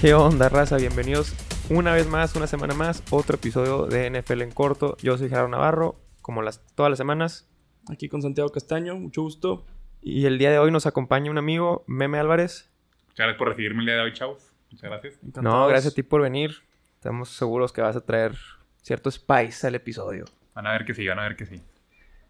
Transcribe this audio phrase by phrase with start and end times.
[0.00, 0.78] ¿Qué onda, raza?
[0.78, 1.34] Bienvenidos
[1.68, 4.96] una vez más, una semana más, otro episodio de NFL en corto.
[5.02, 7.50] Yo soy Gerardo Navarro, como las, todas las semanas.
[7.86, 9.66] Aquí con Santiago Castaño, mucho gusto.
[10.00, 12.72] Y el día de hoy nos acompaña un amigo, Meme Álvarez.
[13.08, 14.50] Muchas gracias por recibirme el día de hoy, chavos.
[14.70, 15.18] Muchas gracias.
[15.42, 16.62] No, gracias a ti por venir.
[16.94, 18.34] Estamos seguros que vas a traer
[18.80, 20.24] cierto spice al episodio.
[20.54, 21.60] Van a ver que sí, van a ver que sí.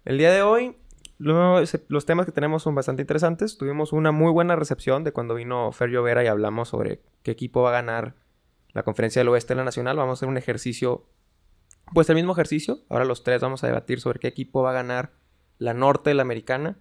[0.05, 0.75] El día de hoy,
[1.21, 3.59] lo- se- los temas que tenemos son bastante interesantes.
[3.59, 7.63] Tuvimos una muy buena recepción de cuando vino Fer Llovera y hablamos sobre qué equipo
[7.63, 8.15] va a ganar
[8.73, 9.97] la conferencia del oeste de la nacional.
[9.97, 11.05] Vamos a hacer un ejercicio,
[11.93, 12.79] pues el mismo ejercicio.
[12.89, 15.13] Ahora los tres vamos a debatir sobre qué equipo va a ganar
[15.59, 16.79] la norte de la americana.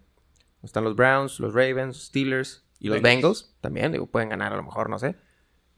[0.64, 3.14] Están los Browns, los Ravens, Steelers y los Bengals.
[3.44, 3.58] Bengals.
[3.62, 5.16] También, digo, pueden ganar a lo mejor, no sé.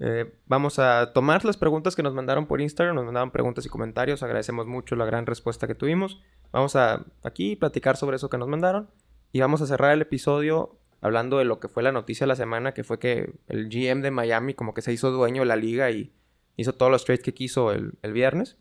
[0.04, 2.96] Eh, vamos a tomar las preguntas que nos mandaron por Instagram.
[2.96, 4.24] Nos mandaron preguntas y comentarios.
[4.24, 6.20] Agradecemos mucho la gran respuesta que tuvimos.
[6.52, 8.90] Vamos a aquí platicar sobre eso que nos mandaron.
[9.32, 12.36] Y vamos a cerrar el episodio hablando de lo que fue la noticia de la
[12.36, 15.55] semana, que fue que el GM de Miami como que se hizo dueño de la
[15.55, 16.12] liga y
[16.58, 18.58] hizo todos los trades que quiso el, el viernes.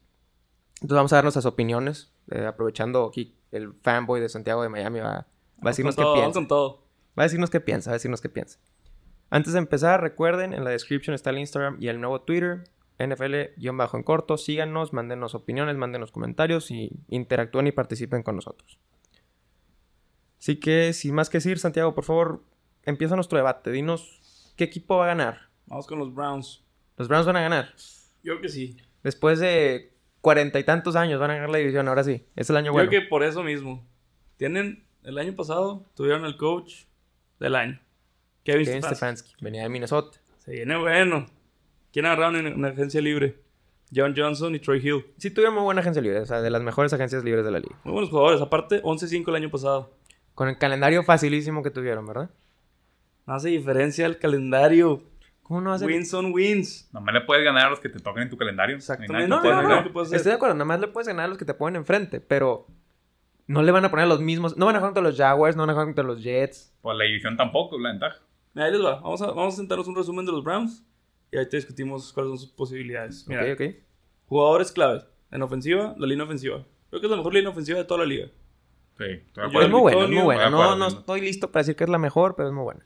[0.76, 5.00] Entonces vamos a dar nuestras opiniones, eh, aprovechando aquí el fanboy de Santiago de Miami
[5.00, 5.26] va, va
[5.62, 6.28] a decirnos qué todo, piensa.
[6.28, 6.86] vamos con todo.
[7.18, 8.58] Va a decirnos qué piensa, va a decirnos qué piensa.
[9.30, 12.64] Antes de empezar, recuerden, en la description está el Instagram y el nuevo Twitter,
[12.98, 14.36] NFL-en corto.
[14.36, 18.78] Síganos, mándenos opiniones, mándenos comentarios y interactúen y participen con nosotros.
[20.38, 22.42] Así que, sin más que decir, Santiago, por favor,
[22.82, 23.70] empieza nuestro debate.
[23.70, 25.50] Dinos, ¿qué equipo va a ganar?
[25.66, 26.64] Vamos con los Browns.
[26.96, 27.74] Los Browns van a ganar.
[28.22, 28.76] Yo creo que sí.
[29.02, 32.26] Después de cuarenta y tantos años van a ganar la división, ahora sí.
[32.36, 32.88] Es el año Yo bueno.
[32.88, 33.86] creo que por eso mismo.
[34.36, 36.84] Tienen, el año pasado, tuvieron el coach
[37.38, 37.80] del año.
[38.44, 38.96] Kevin, Kevin Stefanski.
[38.96, 40.18] Stefanski, venía de Minnesota.
[40.38, 41.26] Se viene bueno.
[41.92, 43.36] ¿Quién agarraron en una agencia libre?
[43.94, 45.04] John Johnson y Troy Hill.
[45.18, 47.58] Sí tuvieron muy buena agencia libre, o sea, de las mejores agencias libres de la
[47.58, 47.76] liga.
[47.84, 48.40] Muy buenos jugadores.
[48.40, 49.92] Aparte, 11-5 el año pasado.
[50.34, 52.30] Con el calendario facilísimo que tuvieron, ¿verdad?
[53.26, 55.02] No hace diferencia el calendario.
[55.42, 55.88] ¿Cómo no ser?
[55.88, 56.88] Wins son wins.
[56.92, 58.76] Nomás le puedes ganar a los que te toquen en tu calendario.
[58.76, 59.26] Exactamente.
[59.26, 60.02] No No, no.
[60.02, 62.68] Estoy de acuerdo, nada más le puedes ganar a los que te ponen enfrente, pero
[63.48, 64.56] no le van a poner a los mismos.
[64.56, 66.72] No van a jugar contra los Jaguars, no van a jugar contra los Jets.
[66.80, 68.20] Pues la división tampoco es la ventaja.
[68.54, 68.96] Mira, ahí les va.
[69.00, 70.84] Vamos a, vamos a sentarnos un resumen de los Browns.
[71.32, 73.26] Y ahí te discutimos cuáles son sus posibilidades.
[73.28, 73.74] Mira, Ok, ok.
[74.26, 75.06] jugadores claves.
[75.30, 76.66] En ofensiva, la línea ofensiva.
[76.88, 78.26] Creo que es la mejor línea ofensiva de toda la liga.
[78.98, 79.44] Sí, estoy.
[79.46, 80.50] Es muy buena, es Antonio, muy buena.
[80.50, 82.84] No, no estoy listo para decir que es la mejor, pero es muy buena.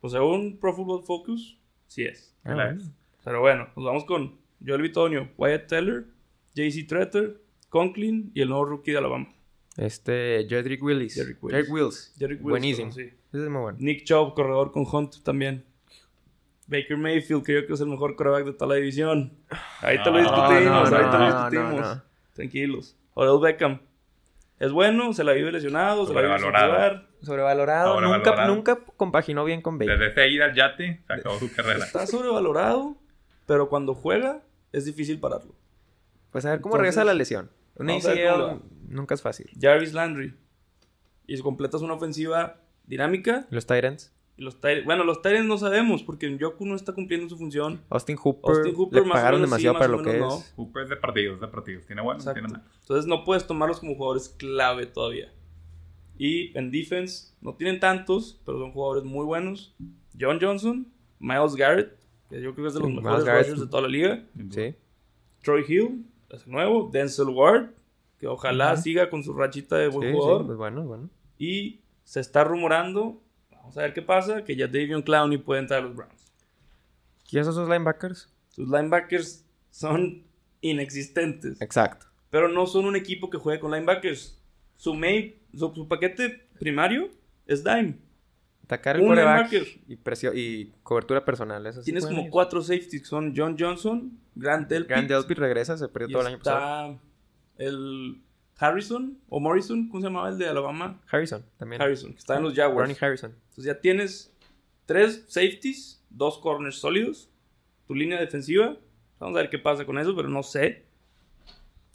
[0.00, 2.34] Pues según Pro Football Focus, sí es.
[2.44, 2.80] Ah, La bueno.
[2.80, 2.90] es.
[3.22, 6.06] Pero bueno, nos vamos con Joel Bitonio, Wyatt Teller,
[6.54, 9.28] JC Tretter, Conklin y el nuevo rookie de Alabama.
[9.76, 11.14] Este, Jedrick Willis.
[11.14, 12.14] Jedrick Willis.
[12.18, 12.50] Jedrick Wills.
[12.50, 12.92] Buenísimo.
[12.92, 13.02] sí.
[13.02, 13.78] Ese es muy bueno.
[13.80, 15.64] Nick Chubb, corredor con Hunt también.
[16.66, 19.32] Baker Mayfield, creo que es el mejor quarterback de toda la división.
[19.80, 21.80] Ahí te lo No, discutimos, no, ahí te lo discutimos.
[21.80, 22.02] no, no.
[22.32, 22.96] Tranquilos.
[23.14, 23.80] Odell Beckham.
[24.60, 26.72] Es bueno, se la vive lesionado, se la vive sin Sobrevalorado.
[26.72, 27.08] jugar.
[27.22, 28.00] Sobrevalorado.
[28.00, 29.98] Nunca, nunca compaginó bien con Baker.
[29.98, 31.84] Desde ese ir al yate, se acabó su carrera.
[31.84, 32.96] Está sobrevalorado,
[33.46, 34.40] pero cuando juega
[34.72, 35.54] es difícil pararlo.
[36.32, 37.50] Pues a ver cómo Entonces, regresa la lesión.
[37.76, 38.04] Un vamos
[38.88, 39.50] nunca es fácil.
[39.60, 40.34] Jarvis Landry.
[41.26, 43.64] Y si completas una ofensiva dinámica, Los
[44.36, 47.80] y los Tyrants, bueno, los Tyrants no sabemos porque Yoku no está cumpliendo su función.
[47.88, 48.56] Austin Hooper.
[48.56, 50.52] Austin Hooper le más o pagaron menos sí, demasiado más para lo que menos es.
[50.56, 51.86] Cooper es de partidos, de partidos.
[51.86, 52.40] Tiene bueno, Exacto.
[52.40, 52.64] tiene mal.
[52.80, 55.32] Entonces no puedes tomarlos como jugadores clave todavía.
[56.18, 59.74] Y en defense no tienen tantos, pero son jugadores muy buenos.
[60.18, 60.86] John Johnson,
[61.18, 61.96] Miles Garrett,
[62.28, 63.56] que yo creo que es de los Sí, mejores Garrett.
[63.56, 64.24] de toda la liga.
[64.50, 64.74] Sí.
[65.42, 66.90] Troy Hill, es nuevo.
[66.92, 67.70] Denzel Ward,
[68.18, 70.46] que ojalá siga con su rachita de Sí, buen sí, jugador.
[70.46, 71.10] pues bueno, bueno.
[71.38, 75.80] Y se está rumorando, vamos a ver qué pasa, que ya Davion Clowney puede entrar
[75.80, 76.32] a los Browns.
[77.28, 78.28] ¿Quiénes son esos linebackers?
[78.48, 80.24] Sus linebackers son
[80.60, 81.60] inexistentes.
[81.60, 82.06] Exacto.
[82.30, 84.40] Pero no son un equipo que juegue con linebackers.
[84.76, 87.08] Su main, su, su paquete primario
[87.46, 87.98] es dime.
[88.64, 90.32] Atacar el Un quarterback linebacker.
[90.36, 91.66] y, cobertura personal.
[91.66, 95.86] Eso sí Tienes como cuatro safeties, son John Johnson, Grant Delpit, Grant Delpit regresa, se
[95.88, 96.98] perdió todo el año pasado.
[97.58, 98.22] El
[98.58, 101.00] Harrison o Morrison, ¿cómo se llamaba el de Alabama?
[101.10, 101.80] Harrison también.
[101.80, 102.88] Harrison, que está en los Jaguars.
[102.88, 103.32] Ronnie Harrison.
[103.32, 104.34] Entonces ya tienes
[104.86, 107.30] tres safeties, dos corners sólidos,
[107.86, 108.76] tu línea defensiva.
[109.18, 110.86] Vamos a ver qué pasa con eso, pero no sé.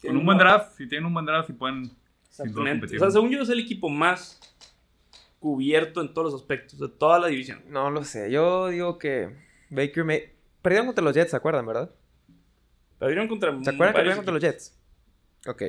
[0.02, 1.92] Con un buen draft, si tienen un buen draft, si pueden.
[2.30, 2.72] Exactamente.
[2.80, 2.98] competir.
[2.98, 4.40] O sea, según yo es el equipo más
[5.40, 7.64] cubierto en todos los aspectos de toda la división.
[7.70, 8.32] No lo sé.
[8.32, 9.36] Yo digo que
[9.70, 10.34] Baker May...
[10.62, 11.90] Perdieron contra los Jets, ¿se acuerdan, verdad?
[12.98, 14.79] Perdieron contra ¿Se acuerdan que perdieron contra los Jets?
[15.48, 15.64] Ok.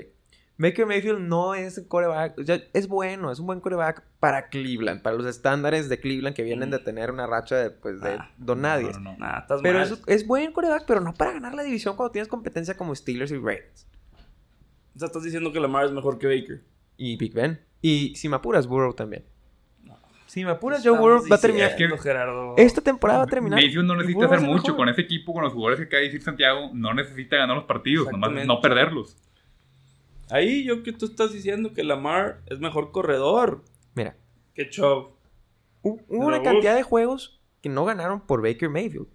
[0.58, 2.38] Baker Mayfield no es coreback.
[2.38, 6.36] o sea, es bueno, es un buen coreback para Cleveland, para los estándares de Cleveland
[6.36, 8.90] que vienen de tener una racha de, pues, de Ah, don nadie.
[8.92, 9.38] No, no, no.
[9.38, 9.88] Estás Pero mal.
[9.90, 13.30] es, es buen coreback, pero no para ganar la división cuando tienes competencia como Steelers
[13.30, 13.86] y Ravens.
[14.94, 16.62] O sea, estás diciendo que Lamar es mejor que Baker.
[16.98, 17.58] Y Big Ben.
[17.80, 19.24] Y si me apuras, Burrow también.
[20.26, 21.72] Si me apuras, Joe Burrow va a terminar.
[21.98, 22.54] Gerardo?
[22.58, 23.58] Esta temporada va a terminar.
[23.58, 24.76] Mayfield no necesita hacer mucho mejor.
[24.76, 26.70] con ese equipo, con los jugadores que acaba de decir Santiago.
[26.74, 29.16] No necesita ganar los partidos, nomás no perderlos.
[30.32, 34.16] Ahí yo que tú estás diciendo que Lamar es mejor corredor Mira,
[34.54, 35.10] que Chubb.
[35.82, 39.08] hu- hubo una cantidad de juegos que no ganaron por Baker Mayfield.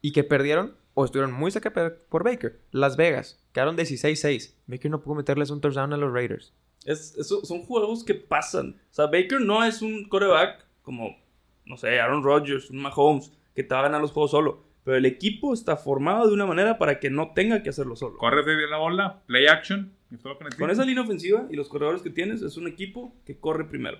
[0.00, 1.72] Y que perdieron o estuvieron muy cerca
[2.08, 2.60] por Baker.
[2.70, 4.54] Las Vegas quedaron 16-6.
[4.66, 6.52] Baker no pudo meterles un touchdown a los Raiders.
[6.84, 8.76] Es, son juegos que pasan.
[8.90, 11.16] O sea, Baker no es un coreback como,
[11.64, 14.64] no sé, Aaron Rodgers, un Mahomes, que te va a ganar los juegos solo.
[14.84, 18.18] Pero el equipo está formado de una manera para que no tenga que hacerlo solo.
[18.18, 19.92] Corres de la bola, play action.
[20.10, 20.18] y.
[20.58, 23.98] Con esa línea ofensiva y los corredores que tienes, es un equipo que corre primero.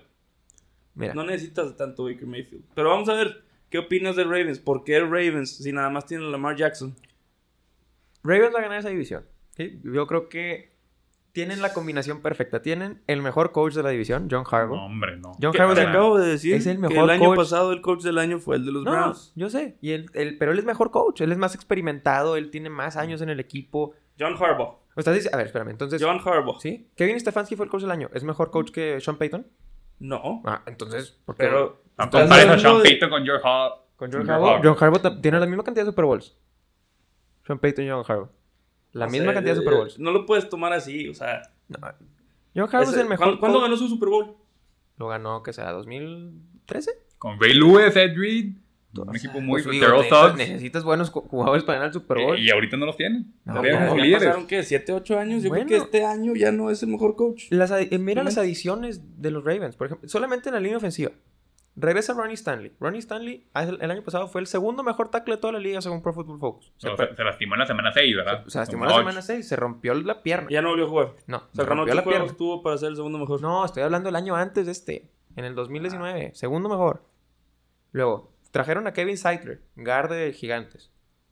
[0.93, 2.63] Mira, No necesitas de tanto Baker Mayfield.
[2.75, 4.59] Pero vamos a ver, ¿qué opinas de Ravens?
[4.59, 6.95] ¿Por qué Ravens si nada más tienen a Lamar Jackson?
[8.23, 9.25] Ravens va a ganar esa división.
[9.57, 9.81] ¿sí?
[9.83, 10.74] Yo creo que
[11.35, 12.63] tienen la combinación perfecta.
[12.63, 14.75] Tienen el mejor coach de la división, John Harbaugh.
[14.77, 15.33] No, hombre, no.
[15.39, 17.25] John Que Harbaugh te es el- acabo de decir es el que mejor el año
[17.25, 17.37] coach.
[17.37, 19.31] pasado el coach del año fue el de los No, Browns.
[19.35, 19.77] yo sé.
[19.81, 21.21] Y él, él- pero él es mejor coach.
[21.21, 22.37] Él es más experimentado.
[22.37, 23.93] Él tiene más años en el equipo.
[24.19, 24.79] John Harbaugh.
[24.95, 25.69] O estás dic- a ver, espérame.
[25.69, 26.59] Entonces, John Harbaugh.
[26.59, 26.87] ¿sí?
[26.95, 28.09] Kevin Stefanski fue el coach del año.
[28.13, 29.45] ¿Es mejor coach que Sean Payton?
[29.99, 30.41] No.
[30.45, 31.43] Ah, entonces, ¿por qué?
[31.43, 33.71] Pero No estás compares a Sean de- Payton con George Hall.
[33.97, 34.49] Con John John Harbaugh.
[34.55, 34.75] Harbaugh.
[34.75, 36.35] John Harbaugh tiene la misma cantidad de Super Bowls.
[37.45, 38.29] Sean Payton y John Harbaugh.
[38.99, 39.99] La misma cantidad de eh, Super Bowls.
[39.99, 41.41] No lo puedes tomar así, o sea.
[41.67, 41.77] No.
[42.55, 44.35] John Harbaugh es el mejor ¿cuándo, ganó su Super Bowl?
[44.97, 46.91] Lo ganó, que sea, 2013.
[47.17, 48.53] Con Ray Lewis, Ed Reed.
[48.97, 49.61] Un O equipo sea, muy...
[49.61, 52.39] pues, digo, necesitas, buenos ju- jugadores para ganar el Super Bowl.
[52.39, 53.33] Y, y ahorita no los tienen.
[53.43, 54.23] No, no, ya líderes.
[54.23, 54.59] pasaron, ¿qué?
[54.61, 55.43] ¿7, 8 años?
[55.43, 55.65] Yo Bueno.
[55.65, 57.47] creo que este año ya no es el mejor coach.
[57.49, 61.11] Las eh, mira las adiciones de los Ravens, por ejemplo, solamente en la línea ofensiva.
[61.77, 62.71] Regresa Ronnie Stanley.
[62.79, 65.59] Ronnie Stanley ah, el, el año pasado fue el segundo mejor tackle de toda la
[65.59, 66.71] liga según Pro Football Focus.
[66.77, 68.45] Se, Se, se lastimó en la semana 6, ¿verdad?
[68.47, 70.47] se lastimó Con la semana 6, se rompió la pierna.
[70.49, 71.13] Ya no volvió a jugar.
[71.27, 72.19] No, se ganó rompió 8 la pierna.
[72.21, 73.41] juegos tuvo para ser el segundo mejor.
[73.41, 77.03] No, estoy hablando del año antes de este, en el 2019, segundo mejor.
[77.91, 80.91] Luego, trajeron a Kevin Seidler, guard de Gigantes.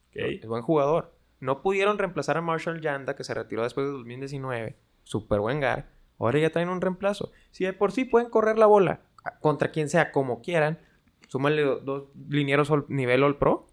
[0.10, 0.18] Ok.
[0.18, 1.16] Es buen jugador.
[1.40, 4.78] No pudieron reemplazar a Marshall Yanda, que se retiró después de 2019.
[5.04, 5.86] Super buen guard.
[6.20, 7.32] Ahora ya traen un reemplazo.
[7.52, 9.02] Si de por sí pueden correr la bola
[9.42, 10.80] contra quien sea, como quieran,
[11.28, 13.68] súmale do- dos linieros all- nivel All Pro.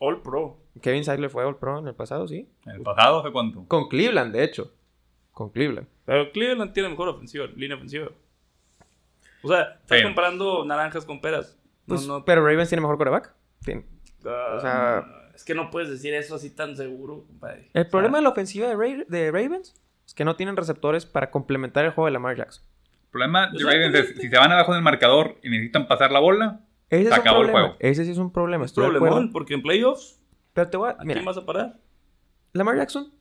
[0.00, 0.58] All Pro.
[0.80, 2.48] Kevin Seidler fue All Pro en el pasado, sí.
[2.66, 3.64] ¿En el pasado hace cuánto?
[3.68, 4.72] Con Cleveland, de hecho.
[5.32, 5.86] Con Cleveland.
[6.04, 8.08] Pero Cleveland tiene mejor ofensiva, línea ofensiva.
[9.42, 11.58] O sea, estás comparando naranjas con peras.
[11.86, 12.24] No, Pues, no.
[12.24, 13.34] Pero Ravens tiene mejor coreback.
[13.62, 13.84] Fin.
[14.26, 17.70] ah, o sea- es que no puedes decir eso así tan seguro, compadre.
[17.74, 19.74] El O sea, problema de la ofensiva de, Ra- de Ravens
[20.06, 22.64] es que no tienen receptores para complementar el juego de Lamar Jackson.
[23.12, 23.62] El problema de.
[23.62, 27.08] Ravens es, si se van abajo del marcador y necesitan pasar la bola, Ese Se
[27.10, 27.68] es un acabó el problema.
[27.68, 27.76] juego.
[27.80, 28.64] Ese sí es un problema.
[28.64, 30.18] es Estoy de problemón, porque en playoffs,
[30.54, 30.92] Pero te voy a...
[30.92, 31.78] ¿a Mira, quién vas a parar?
[32.54, 33.12] Lamar Jackson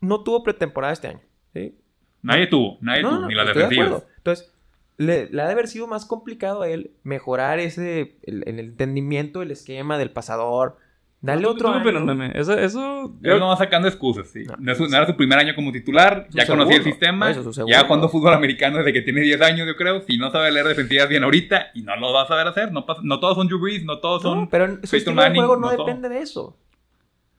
[0.00, 1.20] no tuvo pretemporada este año.
[1.54, 1.78] ¿sí?
[2.20, 4.02] nadie tuvo, nadie No, tuvo, no, ni las estoy de.
[4.18, 4.54] Entonces,
[4.98, 8.18] le, le ha de haber sido más complicado a él mejorar ese...
[8.22, 10.76] El, el entendimiento del esquema del pasador.
[11.24, 12.00] Dale ¿Tú- otro ¿Tú año.
[12.04, 12.32] meme?
[12.34, 13.14] Eso, eso...
[13.22, 14.42] Él no va sacando excusas, sí.
[14.42, 14.56] No.
[14.58, 17.48] No, es su- no era su primer año como titular, ya conocía el sistema, eso,
[17.68, 20.00] ya jugando fútbol americano desde que tiene 10 años, yo creo.
[20.02, 22.84] Si no sabe leer defensivas bien ahorita, y no lo va a saber hacer, no,
[22.86, 24.40] pasa- no todos son Drew Brees, no todos son...
[24.42, 26.58] No, pero su Peyton estilo de Manning, juego no, depende de eso.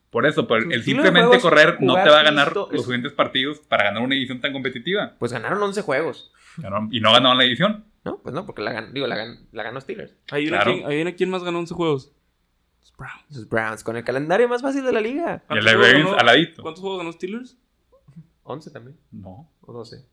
[0.09, 2.85] Por eso, por Su el simplemente correr no te va a ganar listo, los es-
[2.85, 5.15] siguientes partidos para ganar una edición tan competitiva.
[5.19, 6.31] Pues ganaron 11 juegos.
[6.91, 7.83] Y no ganaron la edición.
[8.05, 10.13] No, pues no, porque la, gan- digo, la, gan- la ganó Steelers.
[10.31, 10.73] Hay una, Claro.
[10.73, 12.13] quien, hay una quien más ganó 11 juegos.
[12.83, 13.23] Los Browns.
[13.31, 15.43] Los Browns, con el calendario más fácil de la liga.
[15.49, 16.61] Y el ¿Cuántos de juegos Ravens ganó- al ladito.
[16.61, 17.57] ¿Cuántos juegos ganó Steelers?
[18.43, 18.97] 11 también.
[19.11, 19.49] No.
[19.61, 20.05] O 12.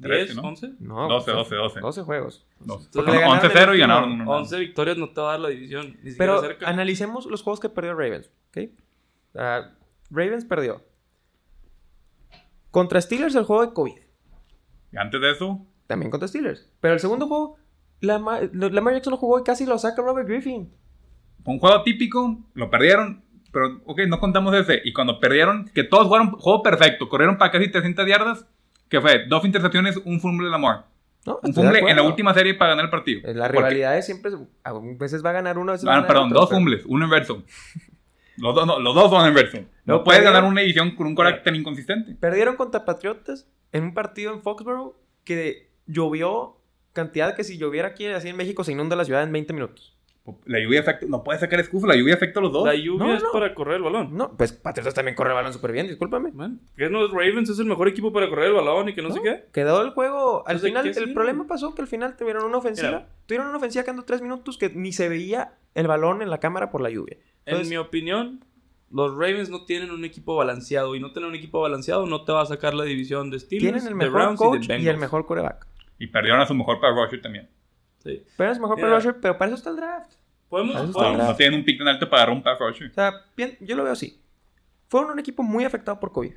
[0.00, 0.36] Trece, ¿10?
[0.36, 0.42] ¿no?
[0.42, 0.76] ¿11?
[0.80, 1.80] No, 12, pues, 12, 12.
[1.80, 2.46] 12 juegos.
[2.58, 2.64] No.
[2.74, 4.30] Entonces, Porque le ganaron 11-0 y ganaron último.
[4.32, 4.40] uno.
[4.40, 5.96] 11 victorias no te va a dar la división.
[6.02, 6.68] Ni Pero cerca.
[6.68, 8.30] analicemos los juegos que perdió Ravens.
[8.48, 8.70] ¿ok?
[9.36, 9.70] Ah,
[10.10, 10.82] Ravens perdió.
[12.70, 13.94] Contra Steelers el juego de COVID.
[14.92, 16.68] Y antes de eso, También contra Steelers.
[16.80, 17.56] Pero el segundo juego,
[18.00, 20.72] Lamar, Lamar Jackson lo jugó y casi lo saca Robert Griffin.
[21.44, 23.22] Un juego típico, lo perdieron,
[23.52, 24.80] pero ok, no contamos ese.
[24.84, 28.46] Y cuando perdieron, que todos jugaron juego perfecto, corrieron para casi 300 yardas,
[28.88, 30.86] que fue dos intercepciones, un fumble de Lamar.
[31.26, 31.40] ¿no?
[31.42, 33.20] Un fumble en la última serie para ganar el partido.
[33.24, 34.30] Eh, Las rivalidades siempre,
[34.62, 36.48] a veces va a ganar uno, a veces va a Ah, ganar perdón, otro, dos
[36.50, 37.42] pero- fumbles, uno en verso.
[38.36, 39.58] Los, dos- no, los dos son en verso.
[39.84, 42.16] No, No, puedes perdieron- ganar una edición con un tan inconsistente.
[42.16, 46.56] Perdieron contra Patriotas en un partido en Foxborough que llovió
[46.92, 49.93] cantidad que si lloviera aquí así en México se inunda la ciudad en 20 minutos.
[50.46, 52.64] La lluvia afecta, no puedes sacar excusas, la lluvia afecta a los dos.
[52.64, 53.30] La lluvia No, es no.
[53.30, 54.16] para correr el balón.
[54.16, 56.32] No, pues Patriotas también corre el balón súper bien, discúlpame.
[56.32, 57.50] Man, ¿Qué no es Ravens?
[57.50, 59.44] Es el mejor equipo para correr el balón y que no, sé qué.
[59.52, 60.38] Quedó el juego.
[60.46, 61.12] Al Entonces, final, ¿qué el sirve?
[61.12, 62.88] problema pasó que al final tuvieron una ofensiva.
[62.88, 63.08] Mira.
[63.26, 66.70] Tuvieron una ofensiva quedando tres minutos que ni se veía el balón en la cámara
[66.70, 67.18] por la lluvia.
[67.44, 68.44] Entonces, en mi opinión,
[68.90, 70.94] los Ravens no tienen un equipo balanceado.
[70.96, 73.72] Y no tener un equipo balanceado no te va a sacar la división de Steelers,
[73.82, 74.94] tienen el mejor Browns coach y de y, Bengals.
[74.94, 75.66] el mejor coreback.
[75.98, 77.50] Y perdieron a su mejor para Rusher también.
[78.04, 78.22] Sí.
[78.36, 80.12] Pero es mejor pass rusher, pero para eso está el draft.
[80.48, 81.16] Podemos, podemos-.
[81.26, 82.90] No tienen un pick tan alto para agarrar un pass rusher.
[82.90, 84.20] O sea, bien, yo lo veo así.
[84.88, 86.32] Fueron un equipo muy afectado por COVID.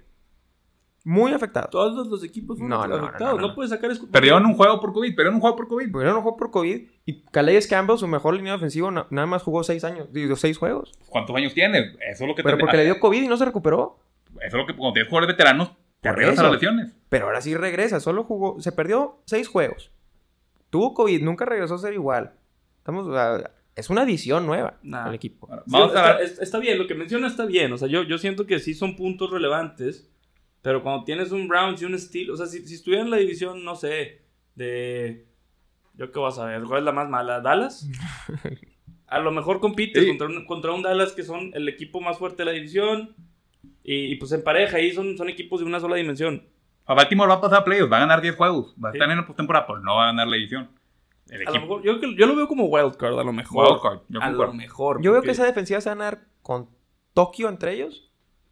[1.03, 1.69] Muy afectado.
[1.69, 3.35] Todos los equipos fueron No, no, no, afectados.
[3.35, 3.55] no, No, no.
[3.55, 5.89] puedes sacar Perdieron un juego por COVID, perdieron un juego por COVID.
[5.93, 6.81] Pero no jugó por COVID.
[7.05, 10.11] Y Calais Campbell, su mejor línea ofensiva, na- nada más jugó seis años.
[10.11, 10.91] Digo, seis juegos.
[11.07, 11.79] ¿Cuántos años tiene?
[12.09, 13.99] Eso es lo que Pero te- porque le dio COVID y no se recuperó.
[14.41, 15.69] Eso es lo que cuando tienes jugadores veteranos,
[16.01, 16.93] te Por arriesgas a las lesiones.
[17.07, 18.01] Pero ahora sí regresa.
[18.01, 18.59] Solo jugó.
[18.59, 19.91] Se perdió seis juegos.
[20.69, 21.21] Tuvo COVID.
[21.23, 22.33] Nunca regresó a ser igual.
[22.77, 23.07] Estamos.
[23.75, 25.05] es una adición nueva Nah.
[25.05, 25.47] al equipo.
[25.47, 27.71] Sí, Vamos está, a está bien, lo que menciona está bien.
[27.73, 30.09] O sea, yo, yo siento que sí son puntos relevantes.
[30.61, 33.17] Pero cuando tienes un Browns y un Steel, o sea, si, si estuviera en la
[33.17, 34.21] división, no sé,
[34.55, 35.25] de.
[35.93, 36.63] ¿Yo qué vas a ver?
[36.63, 37.39] ¿Cuál es la más mala?
[37.41, 37.87] ¿Dallas?
[39.07, 40.09] A lo mejor compites Sí.
[40.09, 43.15] contra, un, contra un Dallas que son el equipo más fuerte de la división.
[43.83, 46.43] Y, y, pues en pareja, ahí son, son equipos de una sola dimensión.
[46.87, 48.97] A Baltimore va a pasar a playoffs, va a ganar 10 juegos, va a Sí.
[48.97, 50.69] estar en la postemporada, pero no va a ganar la edición.
[51.29, 53.69] El A lo equipo mejor, yo, yo lo veo como wildcard, a lo mejor.
[53.71, 55.01] Wildcard, yo a lo mejor.
[55.01, 56.69] Yo veo que esa defensiva se va a ganar con
[57.13, 58.09] Tokio entre ellos.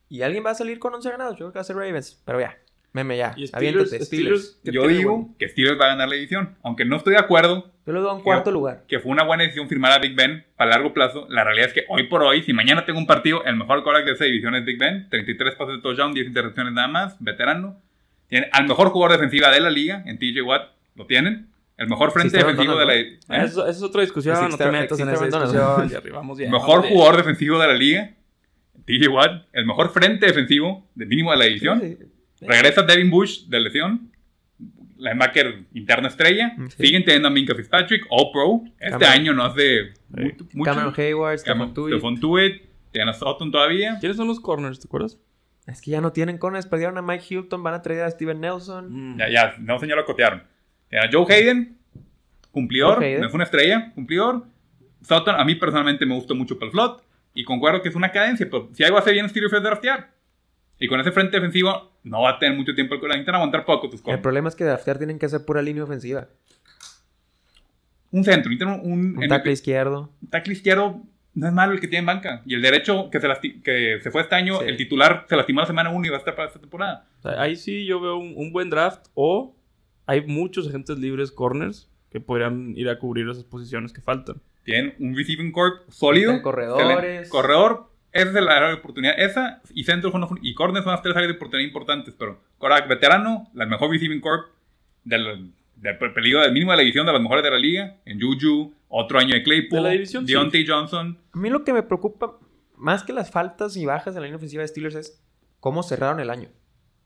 [0.09, 1.33] Y alguien va a salir con 11 ganados.
[1.35, 2.21] Yo creo que va a ser Ravens.
[2.25, 2.57] Pero ya.
[2.93, 3.33] Meme ya.
[3.35, 4.05] Y Steelers, Steelers.
[4.07, 5.35] Steelers, ¿qué Yo digo bueno?
[5.39, 8.15] que Steelers va a ganar la edición, aunque no estoy de acuerdo Yo lo veo
[8.15, 8.83] en cuarto lugar.
[8.87, 11.25] que fue una buena decisión firmar a Big Ben para largo plazo.
[11.29, 14.05] La realidad es que hoy por hoy, si mañana tengo un partido, el mejor quarterback
[14.05, 15.09] de esa división es Big Ben.
[15.09, 17.81] 33 pases de touchdown, 10 intercepciones nada más, veterano.
[18.27, 21.49] Tiene al mejor jugador defensiva de la liga, en TJ Watt, lo tienen.
[21.77, 23.35] El mejor frente defensivo de Donald, la...
[23.35, 23.45] Ah, ¿eh?
[23.45, 25.89] Eso, esa es otra discusión, no te Existe- metas en existe esa discusión.
[25.89, 26.49] Jerry, vamos bien.
[26.51, 28.13] mejor jugador defensivo de la liga,
[28.85, 29.45] TJ Watt.
[29.51, 31.81] El mejor frente defensivo, de mínimo de la división.
[31.81, 31.97] Sí,
[32.39, 32.45] sí.
[32.47, 34.11] Regresa Devin Bush de lesión.
[34.97, 36.53] Linebacker interna estrella.
[36.55, 36.75] Mm, sí.
[36.87, 38.61] Siguen teniendo a Minka Fitzpatrick, All Pro.
[38.79, 39.11] Este Cameron.
[39.11, 40.45] año no hace mucho.
[40.53, 40.71] mucho.
[40.71, 41.93] Cameron Hayward, Stephon Tuitt.
[41.95, 42.61] Stephon Tuitt.
[42.91, 43.97] Tienen a Sutton todavía.
[43.99, 45.17] ¿Quiénes son los corners, te acuerdas?
[45.67, 46.65] Es que ya no tienen corners.
[46.67, 47.63] Perdieron a Mike Hilton.
[47.63, 49.13] Van a traer a Steven Nelson.
[49.15, 49.17] Mm.
[49.19, 50.43] Ya, ya, no señor lo cotearon.
[50.89, 51.77] Tienen a Joe Hayden,
[52.51, 52.95] cumplidor.
[52.97, 53.21] Joe Hayden.
[53.21, 54.45] No es una estrella, cumplidor.
[55.01, 57.03] Sutton, a mí personalmente me gustó mucho para el slot.
[57.33, 58.47] Y concuerdo que es una cadencia.
[58.49, 60.11] Pero si algo hace bien Steelers es draftear.
[60.79, 63.65] Y con ese frente defensivo, no va a tener mucho tiempo el la necesitan aguantar
[63.65, 64.21] poco tus El corners.
[64.23, 66.27] problema es que draftear tienen que hacer pura línea ofensiva.
[68.11, 70.09] Un centro, necesitan un, Un un- tackle izquierdo.
[70.29, 71.01] tackle izquierdo
[71.35, 72.41] no es malo el que tiene en banca.
[72.45, 74.65] Y el derecho que se, lasti- que se fue este año, Sí.
[74.67, 77.05] el titular se lastimó la semana 1 y va a estar para esta temporada.
[77.37, 79.07] Ahí sí yo veo un, un buen draft.
[79.13, 79.55] O
[80.07, 84.37] hay muchos agentes libres corners que podrían ir a cubrir esas posiciones que faltan.
[84.63, 86.41] Tienen un receiving corp sólido.
[86.41, 86.87] Corredores.
[86.87, 87.29] excelente.
[87.29, 89.13] Corredor, esa es el área de oportunidad.
[89.19, 90.11] Esa y centro
[90.41, 92.15] y corners son las tres áreas de oportunidad importantes.
[92.17, 94.47] Pero Korak, veterano, la mejor receiving corp
[95.03, 97.97] del, del peligro del mínimo de la división de las mejores de la liga.
[98.05, 99.77] En Juju, otro año de Claypool.
[99.77, 100.33] De la división, sí.
[100.33, 101.19] Deontay Johnson.
[101.33, 102.37] A mí lo que me preocupa,
[102.77, 105.21] más que las faltas y bajas de la línea ofensiva de Steelers, es
[105.59, 106.49] cómo cerraron el año.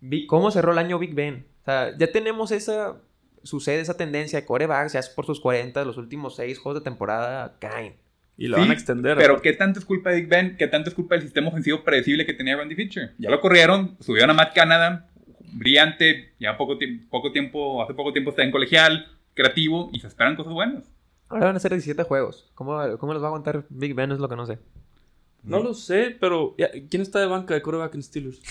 [0.02, 1.46] Vi- ¿Cómo cerró el año Big Ben?
[1.62, 3.02] O sea, ya tenemos esa.
[3.44, 6.84] Sucede esa tendencia de corebacks, ya es por sus 40, los últimos 6 juegos de
[6.84, 7.96] temporada caen.
[8.38, 9.18] Y lo Sí, van a extender.
[9.18, 9.42] Pero.
[9.42, 10.56] ¿qué tanto es culpa de Big Ben?
[10.58, 13.14] ¿Qué tanto es culpa del sistema ofensivo predecible que tenía Randy Fisher?
[13.18, 15.10] Ya lo corrieron, subieron a Matt Canada,
[15.54, 20.08] brillante, ya poco, tiempo, poco tiempo, hace poco tiempo está en colegial, creativo, y se
[20.08, 20.84] esperan cosas buenas.
[21.30, 22.50] Ahora van a ser 17 juegos.
[22.56, 24.12] ¿Cómo, cómo los va a aguantar Big Ben?
[24.12, 24.60] Es lo que no sé.
[25.44, 28.42] No lo sé, pero ya, ¿quién está de banca de coreback en Steelers?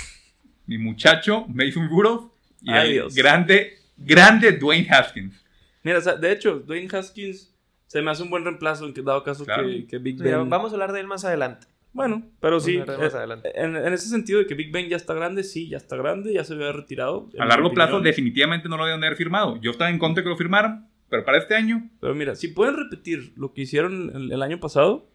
[0.66, 2.30] Mi muchacho, Mason Rudolph,
[2.62, 3.14] y Ay, el Dios.
[3.14, 5.44] grande, grande Dwayne Haskins.
[5.82, 7.54] Mira, o sea, de hecho, Dwayne Haskins
[7.86, 9.66] se me hace un buen reemplazo en que dado caso Claro.
[9.66, 10.48] que, que Big Mira, Ben...
[10.50, 11.66] vamos a hablar de él más adelante.
[11.92, 13.50] Bueno, pero sí, más eh, adelante.
[13.60, 16.32] en, en ese sentido de que Big Ben ya está grande, sí, ya está grande,
[16.32, 17.28] ya se había retirado.
[17.34, 17.88] en A largo opinión.
[17.88, 19.56] plazo, definitivamente no lo deben de haber firmado.
[19.60, 22.48] Yo estaba en contra de que lo firmaran, pero para este año, Pero mira, si
[22.48, 25.08] pueden repetir lo que hicieron el, el año pasado,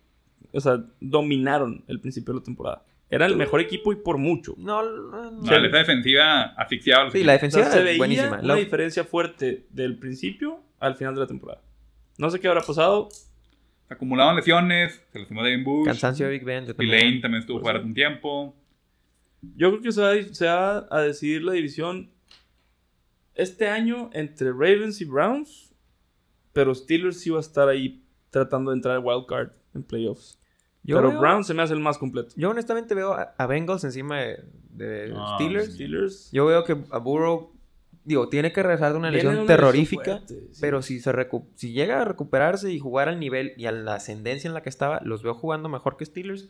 [0.51, 2.83] o sea, dominaron el principio de la temporada.
[3.09, 4.55] Era el mejor equipo y por mucho.
[4.57, 5.43] No, no, no.
[5.51, 8.39] la esa defensiva asfixiaba Sí, la O defensiva sea, se veía buenísima.
[8.41, 11.61] una diferencia fuerte del principio al final de la temporada.
[12.17, 13.09] No sé qué habrá pasado.
[13.87, 15.85] Se acumulaban lesiones, se lastimó Devin Bush.
[15.85, 16.65] Cansancio de Big Ben.
[16.65, 16.99] yo también.
[16.99, 17.85] Lane también estuvo Pues fuera sí.
[17.85, 18.55] un tiempo.
[19.55, 22.09] Yo creo que se va, a- se va a decidir la división
[23.35, 25.72] este año entre Ravens y Browns.
[26.53, 30.39] Pero Steelers sí va a estar ahí tratando de entrar al wild card en playoffs.
[30.83, 32.33] Yo pero veo- Browns se me hace el más completo.
[32.35, 35.73] Yo honestamente veo a, a Bengals encima de, de Ah, Steelers.
[35.73, 36.29] Steelers.
[36.31, 37.53] Yo veo que a Burrow,
[38.03, 40.01] digo, tiene que regresar de una lesión una terrorífica.
[40.19, 40.61] lesión fuerte, sí.
[40.61, 43.95] Pero si, se recu- si llega a recuperarse y jugar al nivel y a la
[43.95, 46.49] ascendencia en la que estaba, los veo jugando mejor que Steelers.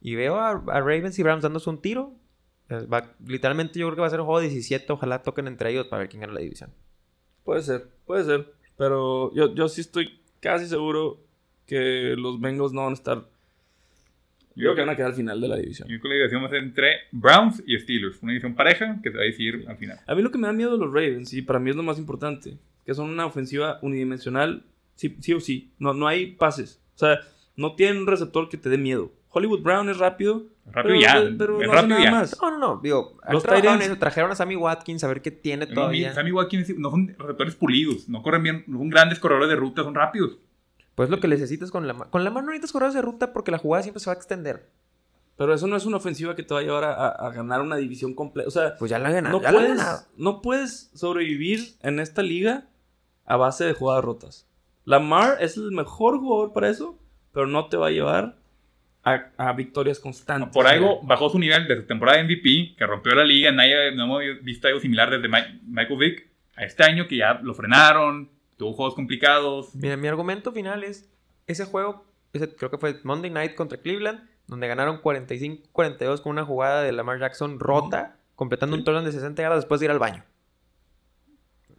[0.00, 2.14] Y veo a, a Ravens y Browns dándose un tiro.
[2.70, 4.92] Va- literalmente yo creo que va a ser un juego de 17.
[4.92, 6.70] Ojalá toquen entre ellos para ver quién gana la división.
[7.44, 8.52] Puede ser, puede ser.
[8.82, 11.20] Pero yo, yo sí estoy casi seguro
[11.66, 13.28] que los Bengals no van a estar.
[14.56, 15.88] Yo creo que van a quedar al final de la división.
[15.88, 18.20] Yo creo que la división va a ser entre Browns y Steelers.
[18.22, 20.00] Una división pareja que se va a decidir al final.
[20.04, 21.84] A mí lo que me da miedo de los Ravens, y para mí es lo
[21.84, 24.64] más importante, que son una ofensiva unidimensional
[24.96, 25.70] Sí, sí o sí.
[25.78, 26.80] No, no hay pases.
[26.96, 27.20] O sea,
[27.56, 29.12] no tiene un receptor que te dé miedo.
[29.30, 30.46] Hollywood Brown es rápido.
[30.66, 31.34] Rápido pero- ya.
[31.38, 32.10] pero rápido nada ya.
[32.10, 32.38] más.
[32.40, 32.80] No, no, no.
[32.82, 36.14] Digo, Los eso, trajeron a Sammy Watkins a ver qué tiene No, todavía.
[36.14, 39.82] Sammy Watkins no son receptores pulidos, no corren bien, no son grandes corredores de ruta,
[39.82, 40.38] son rápidos.
[40.94, 42.10] Pues lo que necesitas con la mano.
[42.10, 44.16] Con la mano no necesitas corredores de ruta porque la jugada siempre se va a
[44.16, 44.68] extender.
[45.36, 47.60] Pero eso no es una ofensiva que te va a llevar a, a- a ganar
[47.62, 48.46] una división completa.
[48.48, 49.36] O sea, Pues ya la han ganado.
[49.38, 50.02] no ya la han puedes, ganado.
[50.16, 52.68] no puedes sobrevivir en esta liga
[53.24, 54.46] a base de jugadas rotas.
[54.84, 56.98] Lamar es el mejor jugador para eso,
[57.32, 58.36] pero no te va a llevar
[59.04, 60.52] a, a victorias constantes.
[60.52, 63.92] Por algo bajó su nivel de su temporada de MVP, que rompió la liga, nadie
[63.94, 67.54] no hemos visto algo similar desde Mi- Michael Vick, a este año que ya lo
[67.54, 69.74] frenaron, tuvo juegos complicados.
[69.74, 71.10] Mira, mi argumento final es
[71.46, 76.44] ese juego, ese, creo que fue Monday Night contra Cleveland, donde ganaron 45-42 con una
[76.44, 79.98] jugada de Lamar Jackson rota, completando un touchdown de 60 yardas después de ir al
[79.98, 80.24] baño.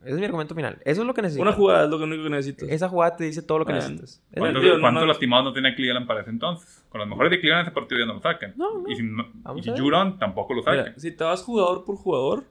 [0.03, 0.79] Ese es mi argumento final.
[0.85, 1.47] Eso es lo que necesitas.
[1.47, 2.69] Una jugada es lo único que necesitas.
[2.69, 3.87] Esa jugada te dice todo lo que Bueno.
[3.89, 4.21] necesitas.
[4.37, 6.83] ¿Cuántos, digo, no, lastimados no tenía Cleveland para ese entonces?
[6.89, 8.53] Con los mejores de Cleveland ese partido ya no lo sacan.
[8.55, 8.89] No, no.
[8.89, 10.79] Y si, no- Vamos y tampoco lo sacan.
[10.85, 12.43] Mira, si te vas jugador por jugador,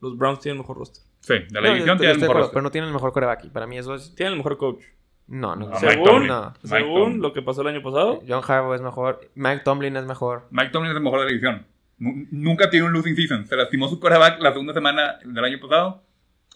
[0.00, 1.02] los Browns tienen mejor roster.
[1.20, 2.52] sí, de la división estoy- tiene el estoy de mejor roster.
[2.54, 3.44] pero no tienen el mejor coreback.
[3.44, 4.14] Y para mí eso es...
[4.14, 4.82] Tienen el mejor coach.
[5.26, 5.66] No, no.
[5.66, 6.26] Mike según.
[6.26, 6.54] No.
[6.62, 9.20] Según lo que pasó el año pasado, John Harbaugh es mejor.
[9.34, 10.46] Mike Tomlin es mejor.
[10.50, 11.66] Mike Tomlin es el mejor de la división.
[11.98, 13.46] Nu- Nunca tiene un losing season.
[13.46, 16.02] Se lastimó su quarterback la segunda semana del año pasado.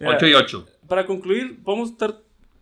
[0.00, 0.66] Mira, 8 y 8.
[0.88, 2.18] para concluir, podemos estar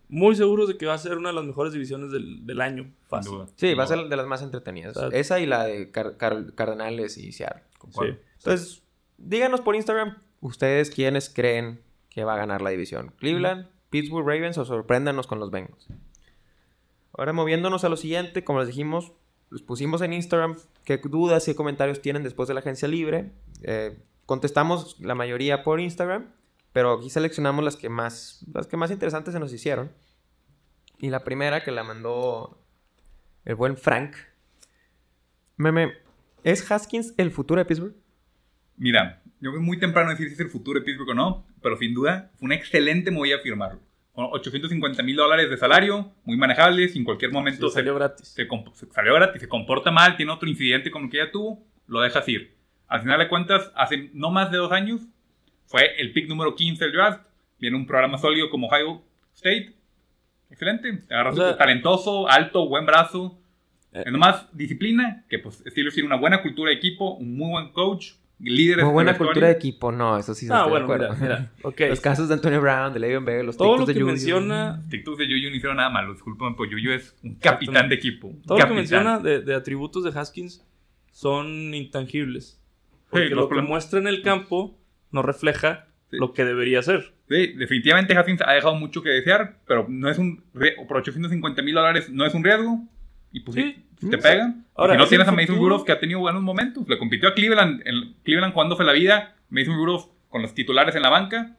[0.08, 2.90] muy seguros de que va a ser una de las mejores divisiones del, del año.
[3.08, 3.32] Fácil.
[3.56, 4.96] Sí, va a ser de las más entretenidas.
[4.96, 7.62] O sea, Esa y la de Car- Car- Cardenales y Seattle.
[7.90, 8.16] Sí.
[8.38, 8.82] Entonces,
[9.18, 13.12] díganos por Instagram ustedes quiénes creen que va a ganar la división.
[13.18, 15.86] Cleveland, Pittsburgh Ravens o sorpréndanos con los Bengals.
[17.16, 19.12] Ahora moviéndonos a lo siguiente, como les dijimos,
[19.50, 23.32] les pusimos en Instagram qué dudas y comentarios tienen después de la agencia libre.
[23.62, 26.26] Eh, contestamos la mayoría por Instagram,
[26.72, 29.90] pero aquí seleccionamos las que más, las que más interesantes se nos hicieron.
[30.98, 32.62] Y la primera que la mandó
[33.44, 34.14] el buen Frank.
[35.56, 35.92] Meme,
[36.44, 37.94] ¿es Haskins el futuro de Pittsburgh?
[38.76, 41.76] Mira, yo es muy temprano decir si es el futuro de Pittsburgh o no, pero
[41.76, 43.80] sin duda fue una excelente movida firmarlo.
[44.12, 48.28] Con 850 mil dólares de salario, muy manejable, sin cualquier momento Sí, salió gratis.
[48.28, 51.30] se, comp- se salió gratis, se comporta mal, tiene otro incidente como el que ya
[51.30, 52.56] tuvo, lo dejas ir.
[52.88, 55.02] Al final de cuentas, hace no más de dos años,
[55.70, 57.22] fue el pick número 15 del draft,
[57.60, 59.02] viene un programa sólido como Ohio
[59.36, 59.72] State,
[60.50, 63.38] excelente, te agarras O sea- talentoso, alto, buen brazo,
[63.92, 64.02] Eh.
[64.06, 67.68] es nomás disciplina, que pues Steelers tiene una buena cultura de equipo, un muy buen
[67.72, 71.06] coach, líderes Muy buena cultura de equipo, no, eso sí Ah, estoy bueno, de mira,
[71.12, 71.22] acuerdo.
[71.22, 71.52] mira.
[71.62, 71.80] Ok.
[71.90, 74.12] Los casos de Antonio Brown, de Le'Veon Bell, los Todo lo de que Juju.
[74.12, 77.94] menciona, TikToks de Yuyu no hicieron nada malo, discúlpame, pues Yuyu es un capitán de
[77.96, 78.28] equipo.
[78.28, 78.76] un todo lo que capitán.
[78.76, 80.64] menciona de, de atributos de Haskins
[81.12, 82.58] son intangibles.
[83.10, 84.78] Porque lo que muestra en el campo
[85.12, 86.16] no refleja Sí.
[86.18, 87.12] lo que debería ser.
[87.28, 90.42] Sí, definitivamente Haskins ha dejado mucho que desear, pero no es un
[90.88, 92.80] por 850 mil dólares no es un riesgo.
[93.32, 93.84] Y pues Sí.
[94.00, 94.16] te Sí.
[94.16, 94.66] pegan.
[94.74, 96.88] Ahora, si no es tienes a Mason Rudolph que ha tenido buenos momentos.
[96.88, 99.36] Le compitió a Cleveland, en Cleveland jugándose la vida.
[99.50, 101.56] Mason Rudolph con los titulares en la banca.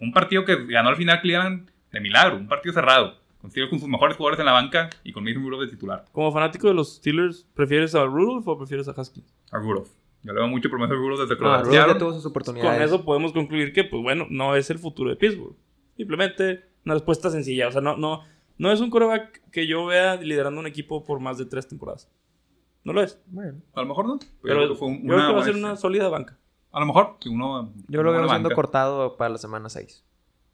[0.00, 3.16] Un partido que ganó al final Cleveland de milagro, un partido cerrado.
[3.40, 6.04] Consiguió con sus mejores jugadores en la banca y con Mason Rudolph de titular.
[6.10, 9.32] Como fanático de los Steelers, ¿prefieres a Rudolph o prefieres a Haskins?
[9.52, 9.88] A Rudolph.
[10.22, 11.94] Yo le veo mucho promesa a Rudolph desde que lo draftearon.
[11.94, 12.72] ya tuvo sus oportunidades.
[12.76, 15.54] Con eso podemos concluir que, pues bueno, no es el futuro de Pittsburgh.
[15.96, 17.68] Simplemente una respuesta sencilla.
[17.68, 18.22] O sea, no, no,
[18.58, 22.10] no es un coreback que yo vea liderando un equipo por más de tres temporadas.
[22.84, 23.20] No lo es.
[23.26, 24.18] Bueno, A lo mejor no.
[24.42, 26.36] Pero creo yo que fue un- creo que va a ser una sólida banca.
[26.72, 27.72] A lo mejor, si uno.
[27.88, 28.54] yo lo una veo siendo banca.
[28.54, 30.04] cortado para la semana 6.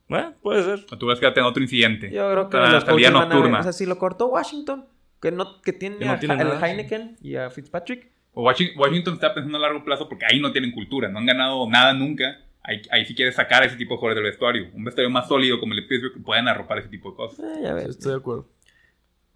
[0.09, 0.87] Bueno, puede ser.
[0.93, 2.11] O Tú ves que ya tengo otro incidente.
[2.13, 3.61] Yo creo que Ah, los salida van a ver- nocturna.
[3.61, 4.87] O sea, si lo cortó Washington,
[5.21, 8.13] que no que tiene, Que no a- tiene nada, Heineken y a Fitzpatrick.
[8.35, 11.69] O Washington, está pensando a largo plazo porque ahí no tienen cultura, no han ganado
[11.71, 12.41] nada nunca.
[12.63, 14.71] Ahí, ahí sí quieres sacar a ese tipo de jugadores del vestuario.
[14.75, 17.39] Un vestuario más sólido como el de Pittsburgh que puedan arropar ese tipo de cosas.
[17.39, 17.91] Eh, ya ves.
[17.91, 18.49] Estoy de acuerdo.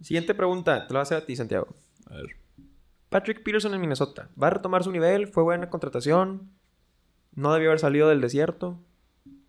[0.01, 1.67] Siguiente pregunta, te lo voy a hacer a ti, Santiago.
[2.07, 2.35] A ver.
[3.09, 4.29] Patrick Peterson en Minnesota.
[4.41, 5.27] ¿Va a retomar su nivel?
[5.27, 6.49] ¿Fue buena contratación?
[7.35, 8.79] ¿No debió haber salido del desierto?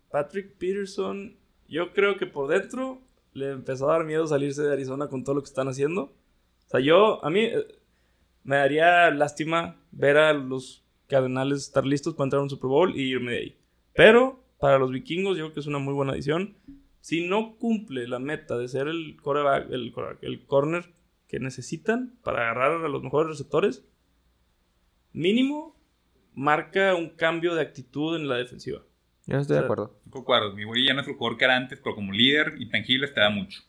[0.09, 1.37] Patrick Peterson,
[1.67, 3.01] yo creo que por dentro
[3.33, 6.03] le empezó a dar miedo salirse de Arizona con todo lo que están haciendo.
[6.03, 7.65] O sea, yo, a mí eh,
[8.43, 12.95] me daría lástima ver a los Cardenales estar listos para entrar a un Super Bowl
[12.95, 13.57] y irme de ahí.
[13.93, 16.55] Pero para los vikingos, yo creo que es una muy buena adición.
[17.01, 20.85] Si no cumple la meta de ser el coreback, el, corner
[21.27, 23.83] que necesitan para agarrar a los mejores receptores,
[25.11, 25.75] mínimo
[26.33, 28.79] marca un cambio de actitud en la defensiva.
[29.25, 29.99] Yo no estoy O sea, de acuerdo.
[30.09, 33.13] Concuerdo, mi güey ya no es el jugador que era antes, pero como líder intangibles
[33.13, 33.61] te da mucho.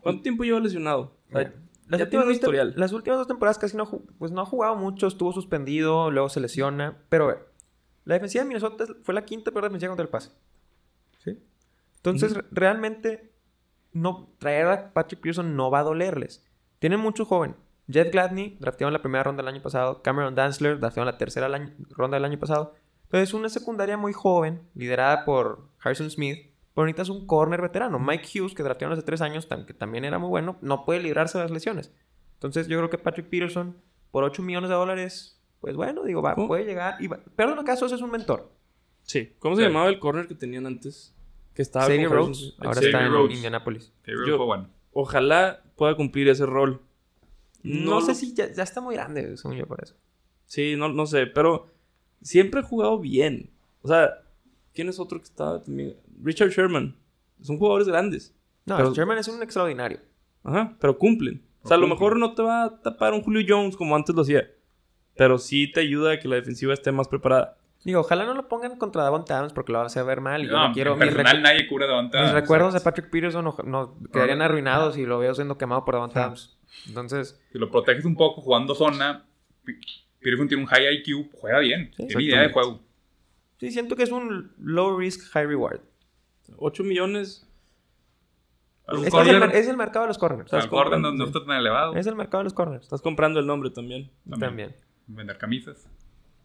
[0.00, 1.14] ¿Cuánto tiempo lleva lesionado?
[1.28, 1.52] O sea,
[1.90, 2.74] Las últimas, dos tem- historial.
[2.76, 6.40] las últimas dos temporadas casi no, pues no ha jugado mucho, estuvo suspendido, luego se
[6.40, 7.02] lesiona.
[7.08, 7.46] Pero a ver,
[8.04, 10.30] la defensiva de Minnesota es- fue la quinta peor defensiva contra el pase.
[11.18, 11.38] ¿Sí?
[11.96, 13.32] Entonces, re- realmente,
[13.92, 16.44] no, traer a Patrick Pearson no va a dolerles.
[16.78, 17.56] Tienen mucho joven.
[17.90, 20.00] Jeff Gladney, drafteado en la primera ronda del año pasado.
[20.02, 21.48] Cameron Danzler, drafteado en la tercera
[21.90, 22.74] ronda del año pasado.
[23.04, 26.49] Entonces, una secundaria muy joven, liderada por Harrison Smith.
[26.80, 27.98] Pero necesitas un corner veterano.
[27.98, 31.38] Mike Hughes, que draftearon hace tres años, que también era muy bueno, no puede librarse
[31.38, 31.92] de las lesiones.
[32.34, 33.76] Entonces, yo creo que Patrick Peterson,
[34.10, 36.48] por 8 millones de dólares, pues bueno, digo, va, ¿Cómo?
[36.48, 36.96] puede llegar.
[37.00, 38.50] Y va- Pero en el caso, ese es un mentor.
[39.02, 39.32] Sí.
[39.38, 39.68] ¿Cómo se Sí.
[39.68, 41.14] llamaba el corner que tenían antes?
[41.54, 43.30] Que estaba Xavier con Rhodes, ahora Xavier está en.
[43.30, 43.92] Indianapolis.
[44.26, 44.66] Yo-.
[44.92, 46.80] Ojalá pueda cumplir ese rol.
[47.62, 49.94] No, sé si ya, ya está muy grande, según yo, por eso.
[50.46, 51.66] Sí, no, no sé, pero
[52.22, 53.50] siempre ha jugado bien.
[53.82, 54.22] O sea,
[54.74, 55.94] ¿quién es otro que estaba también?
[56.22, 56.96] Richard Sherman.
[57.42, 58.34] Son jugadores grandes.
[58.66, 60.00] No, Pero- Sherman es un extraordinario.
[60.44, 61.42] Ajá, pero cumplen.
[61.62, 64.14] O sea, a lo mejor no te va a tapar un Julio Jones como antes
[64.14, 64.48] lo hacía.
[65.16, 67.56] Pero sí te ayuda a que la defensiva esté más preparada.
[67.84, 70.42] Digo, ojalá no lo pongan contra Davante Adams porque lo va a hacer ver mal.
[70.42, 70.92] Y yo No, quiero.
[70.94, 72.40] en Mis, personal nadie cura de Davante mis Adams.
[72.42, 76.18] recuerdos de Patrick Peterson no, no- quedarían arruinados si lo veo siendo quemado por Davante.
[76.18, 76.58] Adams.
[76.86, 79.26] Entonces, Si lo proteges un poco jugando zona,
[80.20, 81.90] Peterson tiene un high IQ, juega bien.
[81.96, 82.80] Sí, tiene idea de juego.
[83.58, 85.80] sí, siento que es un low risk, high reward.
[86.56, 87.46] 8 millones.
[88.88, 90.52] Es, es el, es el mercado de los corners.
[90.52, 91.22] el corner sí.
[91.24, 91.94] está tan elevado.
[91.94, 92.82] Es el mercado de los corners.
[92.84, 94.10] Estás comprando el nombre también.
[94.28, 94.40] También.
[94.50, 94.76] También.
[95.06, 95.88] Vender camisas.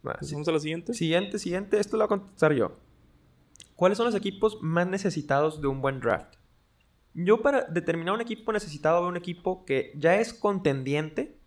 [0.06, 0.20] Va, sí.
[0.22, 0.94] Pasamos a la siguiente.
[0.94, 1.80] Siguiente, siguiente.
[1.80, 2.78] Esto lo voy a contestar yo.
[3.76, 6.36] ¿Cuáles son los equipos más necesitados de un buen draft?
[7.14, 11.40] Yo para determinar un equipo necesitado veo un equipo que ya es contendiente,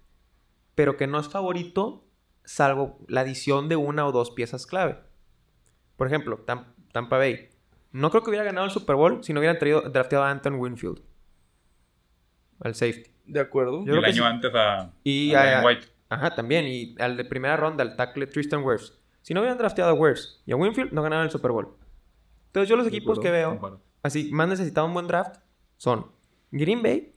[0.74, 2.04] pero que no es favorito,
[2.44, 4.98] salvo la adición de una o dos piezas clave.
[5.96, 7.50] Por ejemplo, Tam- Tampa Bay.
[7.98, 10.54] No creo que hubiera ganado el Super Bowl si no hubieran traído, drafteado a Anton
[10.54, 11.02] Winfield.
[12.60, 13.10] Al safety.
[13.26, 13.84] De acuerdo.
[13.84, 14.22] Yo Y el año sí.
[14.22, 15.86] antes a, Y a White.
[16.08, 16.66] Ajá, también.
[16.68, 18.96] Y al de primera ronda, al tackle Tristan Wirfs.
[19.22, 21.76] Si no hubieran drafteado a Wirfs y a Winfield, no ganaron el Super Bowl.
[22.46, 25.40] Entonces yo los De equipos acuerdo, que veo, así, más necesitado un buen draft,
[25.76, 26.06] son
[26.52, 27.12] Green Bay,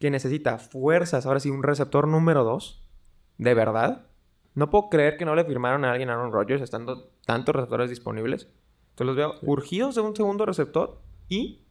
[0.00, 2.88] que necesita fuerzas, ahora sí, un receptor número 2.
[3.36, 4.06] De verdad.
[4.54, 7.90] No puedo creer que no le firmaron a alguien a Aaron Rodgers estando tantos receptores
[7.90, 8.48] disponibles.
[8.92, 11.62] Entonces los veo urgidos de un segundo receptor y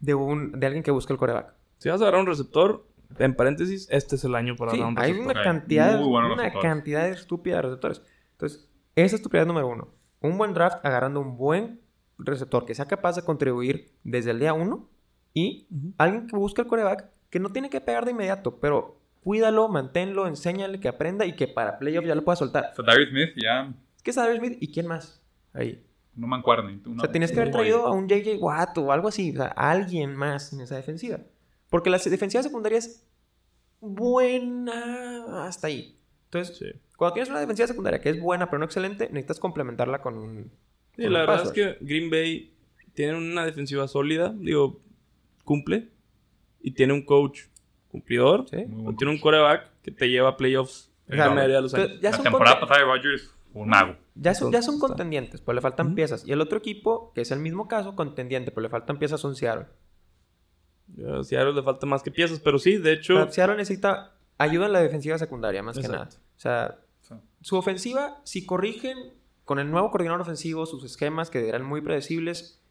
[0.00, 1.54] de, un, de alguien que busque el coreback.
[1.78, 2.86] Si vas a agarrar un receptor,
[3.18, 5.30] en paréntesis, este es el año para Sí, agarrar un hay receptor.
[5.30, 6.70] una Ok, cantidad, buenos una receptores.
[6.72, 8.02] cantidad estúpida de receptores.
[8.32, 9.88] Entonces, esa estupidez número uno.
[10.20, 11.80] Un buen draft agarrando un buen
[12.18, 14.88] receptor que sea capaz de contribuir desde el día uno
[15.34, 15.92] y Ujú.
[15.98, 20.26] alguien que busque el coreback que no tiene que pegar de inmediato, pero cuídalo, manténlo,
[20.26, 22.70] enséñale que aprenda y que para playoff ya lo pueda soltar.
[22.72, 25.20] O sea, Darius Smith ya Es que es Darius Smith y quién más
[25.52, 25.84] ahí.
[26.16, 26.78] No mancuerna.
[26.96, 29.52] O sea, tienes que haber traído a un JJ Watt o algo así, o sea,
[29.56, 31.18] a alguien más en esa defensiva.
[31.70, 33.04] Porque la defensiva secundaria es
[33.80, 35.96] buena hasta ahí.
[36.26, 36.66] Entonces, Sí.
[36.96, 40.50] cuando tienes una defensiva secundaria que es buena pero no excelente, necesitas complementarla con un.
[40.96, 42.52] Sí, con la un verdad es que Green Bay
[42.94, 44.80] tiene una defensiva sólida, digo,
[45.44, 45.90] cumple.
[46.60, 47.42] Y tiene un coach
[47.90, 48.48] cumplidor.
[48.48, 48.64] ¿sí?
[48.86, 51.34] O tiene un coreback que te lleva a playoffs Sí, la no.
[51.34, 52.00] mayoría de los años.
[52.00, 53.96] Ya La temporada pasada de Rodgers un mago.
[54.14, 56.26] ya son, ya son contendientes, pues le faltan piezas.
[56.26, 59.34] Y el otro equipo, que es el mismo caso, contendiente, pero le faltan piezas, son
[59.36, 59.66] Seattle.
[61.18, 63.14] A Seattle le falta más que piezas, pero sí, de hecho.
[63.14, 66.08] sea, Seattle necesita ayuda en la defensiva secundaria, más que nada.
[66.10, 67.14] O sea, Sí.
[67.42, 68.96] su ofensiva, si corrigen
[69.44, 72.62] con el nuevo coordinador ofensivo sus esquemas que eran muy predecibles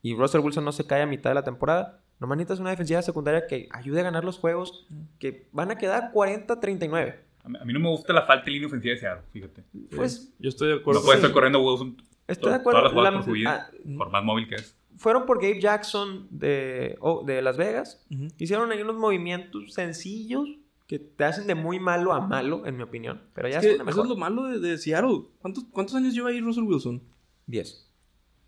[0.00, 3.02] y Russell Wilson no se cae a mitad de la temporada, nomás necesitas una defensiva
[3.02, 4.86] secundaria que ayude a ganar los juegos
[5.18, 7.16] que van a quedar 40-39.
[7.42, 9.64] A mí, no me gusta la falta de línea ofensiva de Seattle, fíjate.
[9.96, 11.00] Pues yo estoy de acuerdo.
[11.00, 11.22] No puede sí.
[11.24, 11.96] estar corriendo Wilson
[12.28, 12.80] estoy to- de acuerdo.
[12.80, 14.76] todas las jugadas La- por su vida, ah, por más móvil que es.
[14.96, 18.06] fueron por Gabe Jackson de, oh, de Las Vegas.
[18.38, 20.48] Hicieron ahí unos movimientos sencillos
[20.86, 23.22] que te hacen de muy malo a malo, en mi opinión.
[23.34, 24.04] Pero ya Es que una eso mejor.
[24.04, 25.22] es lo malo de, de Seattle.
[25.40, 27.00] ¿Cuántos, ¿Cuántos años lleva ahí Russell Wilson?
[27.46, 27.88] 10.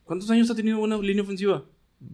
[0.04, 1.64] ¿Cuántos años ha tenido buena línea ofensiva?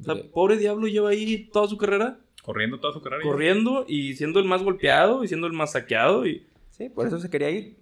[0.01, 3.23] O sea, pobre diablo lleva ahí toda su carrera Corriendo toda su carrera.
[3.23, 6.27] corriendo y siendo el más golpeado y siendo el más saqueado.
[6.27, 6.47] Y
[6.79, 7.79] Sí, por eso se quería ir.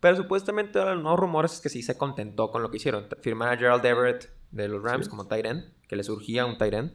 [0.00, 3.06] Pero supuestamente ahora los nuevos rumores es que sí se contentó con lo que hicieron.
[3.22, 5.10] Firmar a Gerald Everett de los Rams Sí.
[5.10, 6.92] como tight end, que le surgía un tight end.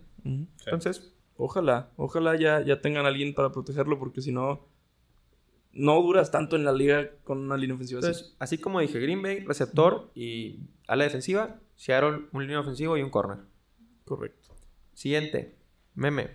[0.66, 4.68] Entonces, Ojalá, ojalá ya, ya tengan a alguien para protegerlo porque si no,
[5.72, 8.08] no duras tanto en la liga con una línea ofensiva así.
[8.10, 12.98] entonces, así como dije, Green Bay, receptor y a la defensiva, Seattle, un línea ofensivo
[12.98, 13.38] y un corner.
[14.04, 14.50] Correcto.
[14.94, 15.56] Siguiente,
[15.96, 16.30] meme.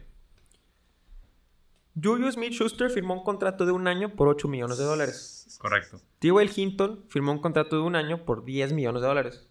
[2.03, 5.57] Julius Smith-Schuster firmó un contrato de un año por 8 millones de dólares.
[5.61, 6.01] Correcto.
[6.19, 6.51] T.Y.
[6.57, 9.49] Hinton firmó un contrato de un año por 10 millones de dólares.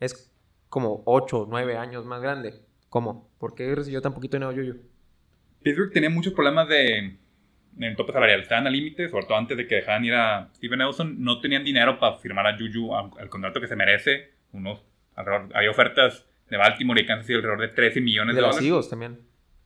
[0.00, 0.30] Es
[0.68, 2.62] como 8 o 9 años más grande.
[2.90, 3.30] ¿Cómo?
[3.38, 4.78] ¿Por qué recibió tan poquito dinero Juju?
[5.62, 8.40] Pittsburgh tenía muchos problemas de en el tope salarial.
[8.40, 11.22] Estaban al límite, sobre todo antes de que dejaran ir a Steven Nelson.
[11.22, 14.30] No tenían dinero para firmar a Juju al contrato que se merece.
[14.52, 14.82] Unos,
[15.14, 18.56] alrededor- había ofertas de Baltimore y Kansas City alrededor de 13 millones De de los
[18.56, 18.68] dólares.
[18.70, 19.18] Eagles también.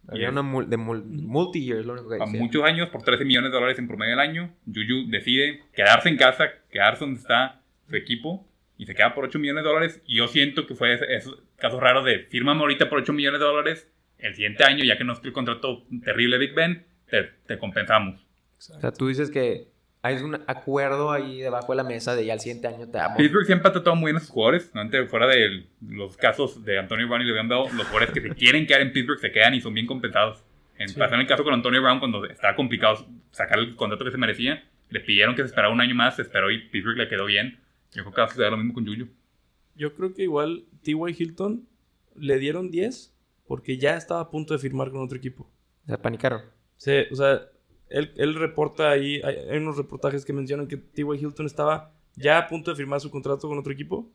[0.09, 2.41] Había una mul- de mul- multi-year, es lo único que a decía.
[2.41, 4.53] muchos años por 13 millones de dólares en promedio al año.
[4.67, 9.39] Juju decide quedarse en casa, quedarse donde está su equipo y se queda por 8
[9.39, 10.03] millones de dólares.
[10.07, 13.47] Y yo siento que fue esos casos raros de fírmame ahorita por 8 millones de
[13.47, 13.89] dólares.
[14.19, 18.21] El siguiente año, ya que no es el contrato terrible Big Ben, te, te compensamos.
[18.59, 19.69] O sea, tú dices que
[20.03, 23.17] hay un acuerdo ahí debajo de la mesa de ya el siguiente año te amo.
[23.17, 24.71] Pittsburgh siempre ha tratado muy bien a sus jugadores.
[24.75, 28.31] Antes, fuera de los casos de Antonio Brown y Le'Veon Bell, los jugadores que se
[28.31, 30.43] quieren quedar en Pittsburgh se quedan y son bien compensados.
[30.79, 30.99] En, Sí.
[30.99, 34.17] Pasó en el caso con Antonio Brown cuando estaba complicado sacar el contrato que se
[34.17, 34.65] merecía.
[34.89, 37.61] Le pidieron que se esperara un año más, se esperó y Pittsburgh le quedó bien.
[37.93, 39.07] Yo creo que va a suceder lo mismo con Juju.
[39.77, 40.95] Yo creo que igual T.Y.
[41.19, 41.69] Hilton
[42.17, 43.15] le dieron 10
[43.47, 45.51] porque ya estaba a punto de firmar con otro equipo.
[45.87, 46.43] Se panicaron.
[46.77, 47.43] Se- o sea,
[47.91, 51.19] él, él reporta ahí, hay, hay unos reportajes que mencionan que T.Y.
[51.19, 54.11] Hilton estaba ya a punto de firmar su contrato con otro equipo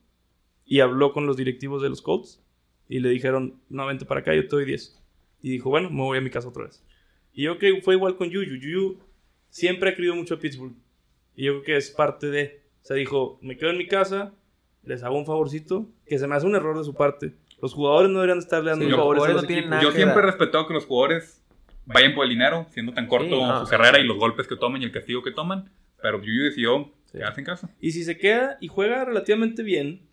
[0.65, 2.41] y habló con los directivos de los Colts
[2.88, 5.01] y le dijeron, no, vente para acá, yo te doy 10.
[5.41, 6.83] Y dijo, bueno, me voy a mi casa otra vez.
[7.33, 8.57] Y yo creo que fue igual con Juju.
[8.61, 8.99] Juju
[9.49, 10.73] siempre ha querido mucho a Pittsburgh.
[11.35, 12.61] Y yo creo que es parte de...
[12.81, 14.33] O sea, dijo, me quedo en mi casa,
[14.83, 17.33] les hago un favorcito, que se me hace un error de su parte.
[17.61, 20.85] Los jugadores no deberían estarle dando Sí, favores no Yo siempre he respetado que los
[20.85, 21.41] jugadores
[21.86, 24.04] vayan por el dinero, siendo tan corto Sí, no, su sí, carrera sí.
[24.04, 25.71] y los golpes que toman y el castigo que toman.
[26.02, 27.17] Pero Juju decidió Sí.
[27.19, 27.69] quedarse en casa.
[27.80, 30.08] Y si se queda y juega relativamente bien,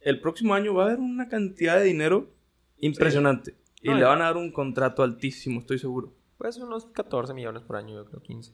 [0.00, 2.30] el próximo año va a haber una cantidad de dinero
[2.78, 3.54] impresionante.
[3.80, 6.12] Y No, le y- van a dar un contrato altísimo, estoy seguro.
[6.38, 8.52] Pues unos 14 millones por año, yo creo 15.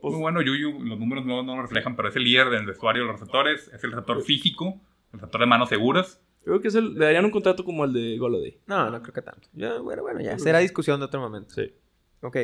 [0.00, 2.66] Pues- Muy bueno, Juju, los números no, no lo reflejan, pero es el líder del
[2.66, 4.80] vestuario de los receptores, es el receptor físico,
[5.12, 6.20] el receptor de manos seguras.
[6.48, 8.58] Creo que es el- le darían un contrato como el de Goladay.
[8.66, 9.48] No, no creo que tanto.
[9.52, 10.38] Ya, bueno, bueno, ya.
[10.38, 11.54] Será discusión de otro momento.
[11.54, 11.74] Sí.
[12.22, 12.36] Ok,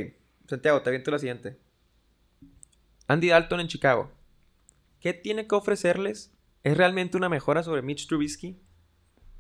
[0.47, 1.59] Santiago, te aviento la siguiente.
[3.09, 4.11] Andy Dalton en Chicago.
[5.01, 6.35] ¿Qué tiene que ofrecerles?
[6.63, 8.59] ¿Es realmente una mejora sobre Mitch Trubisky?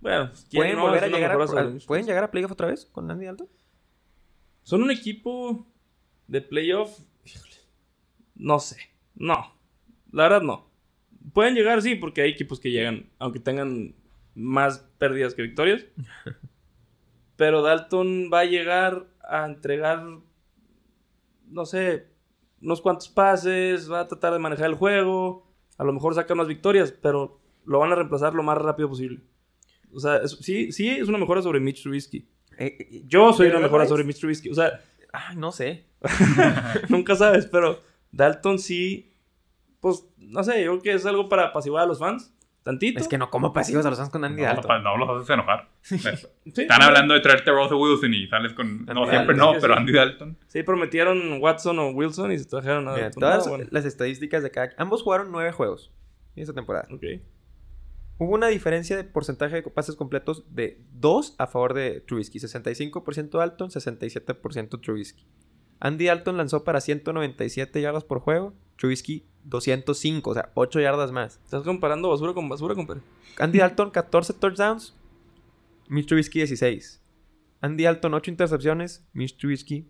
[0.00, 2.86] Bueno, ¿quién ¿Pueden no volver a llegar a, a- ¿Pueden llegar a playoff otra vez
[2.86, 3.48] con Andy Dalton?
[4.62, 5.66] Son un equipo
[6.26, 6.98] de playoff.
[8.34, 8.78] No sé.
[9.14, 9.58] No.
[10.10, 10.70] La verdad, no.
[11.34, 13.94] Pueden llegar, sí, porque hay equipos que llegan, aunque tengan
[14.34, 15.84] más pérdidas que victorias.
[17.36, 20.04] Pero Dalton va a llegar a entregar,
[21.48, 22.06] no sé,
[22.62, 26.46] unos cuantos pases, va a tratar de manejar el juego, a lo mejor saca unas
[26.48, 29.20] victorias, pero lo van a reemplazar lo más rápido posible.
[29.92, 32.28] O sea, es- sí, sí es una mejora sobre Mitch Trubisky.
[32.58, 34.04] Eh, eh, Yo soy ¿de una mejora sobre?
[34.04, 34.50] Mitch Trubisky.
[34.50, 34.80] O sea,
[35.16, 35.84] Ah, no sé.
[36.88, 39.12] nunca sabes, pero Dalton sí,
[39.80, 42.32] pues, no sé, yo creo que es algo para apaciguar a los fans.
[42.64, 42.98] Tantito.
[42.98, 44.82] Es que no como pasivos a los fans con Andy No, Dalton.
[44.82, 45.68] no los haces enojar.
[45.82, 45.96] Sí,
[46.62, 48.86] Están hablando de traerte a Russell Wilson y sales con...
[48.86, 49.80] No, siempre Dalton, no, pero sí.
[49.80, 50.38] Andy Dalton.
[50.48, 53.20] Sí, prometieron Watson o Wilson y se trajeron a Mira, Dalton.
[53.20, 53.66] todas bueno.
[53.70, 54.70] las estadísticas de cada...
[54.78, 55.92] Ambos jugaron nueve juegos
[56.36, 56.88] en esta temporada.
[56.90, 57.04] Ok.
[58.18, 62.38] Hubo una diferencia de porcentaje de pases completos de 2 a favor de Trubisky.
[62.38, 65.26] 65% Dalton, 67% Trubisky.
[65.80, 68.54] Andy Dalton lanzó para 197 yardas por juego.
[68.76, 71.40] Trubisky 205, o sea, 8 yardas más.
[71.44, 73.02] Estás comparando basura con basura, compadre.
[73.38, 74.94] Andy Dalton 14 touchdowns.
[75.88, 77.02] Mitch Trubisky 16.
[77.60, 79.06] Andy Dalton 8 intercepciones.
[79.12, 79.86] Mitch Trubisky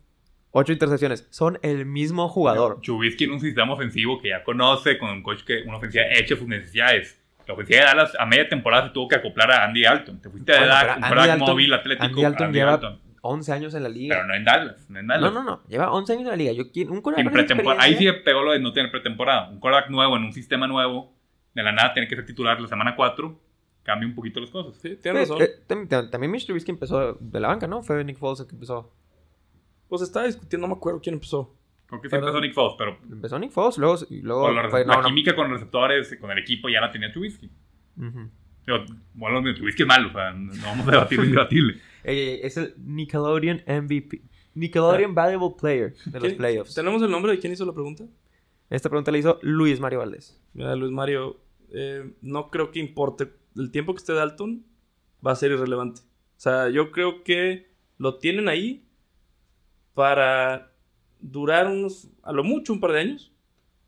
[0.53, 1.27] 8 intercepciones.
[1.31, 2.81] Son el mismo jugador.
[2.81, 6.37] Chubisky en un sistema ofensivo que ya conoce, con un coach que una ofensiva hecha
[6.37, 7.21] sus necesidades.
[7.47, 10.21] La ofensiva de Dallas a media temporada se tuvo que acoplar a Andy Dalton.
[10.21, 12.05] Te fuiste de Bueno, un Andy Dalton- móvil atlético.
[12.07, 13.01] Andy Dalton Andy lleva Dalton.
[13.27, 14.17] 11 años en la liga.
[14.17, 15.33] Pero no en Dallas, no en Dallas.
[15.33, 15.63] No, no, no.
[15.69, 16.53] Lleva 11 años en la liga.
[16.53, 17.77] Yo quiero un quarterback.
[17.81, 19.51] Ahí sí pegó lo de no tener pretemporada.
[19.51, 21.13] Un quarterback nuevo en un sistema nuevo,
[21.55, 23.41] de la nada tiene que ser titular la semana 4,
[23.83, 24.77] cambia un poquito las cosas.
[24.81, 25.43] Sí, tienes razón.
[25.43, 27.83] Eh, eh, tam- tam- también Mitch Trubisky empezó de la banca, ¿no?
[27.83, 28.93] Fue Nick Foles el que empezó.
[29.89, 31.55] Pues estaba discutiendo, no me acuerdo quién empezó.
[31.87, 34.69] Creo que sí empezó Nick Foles, pero Empezó Nick Foles, luego, y luego con la,
[34.71, 35.09] fue- la no, no.
[35.09, 37.11] química con los receptores, con el equipo ya la tenía.
[37.97, 38.79] Digo,
[39.15, 41.81] bueno, Trubisky es malo, o sea, no vamos a debatir lo indebatible.
[42.05, 44.23] Eh, es el Nickelodeon MVP.
[44.55, 46.75] Nickelodeon Valuable Player de los ¿Quién- playoffs.
[46.75, 48.05] ¿Tenemos el nombre de quién hizo la pregunta?
[48.71, 50.41] Esta pregunta la hizo Luis Mario Valdés.
[50.53, 51.41] Mira, Luis Mario,
[51.73, 53.33] eh, no creo que importe.
[53.57, 54.65] El tiempo que esté Dalton
[55.27, 56.01] va a ser irrelevante.
[56.03, 58.87] O sea, yo creo que lo tienen ahí
[59.95, 60.73] para
[61.21, 63.31] durar unos, a lo mucho, un par de años.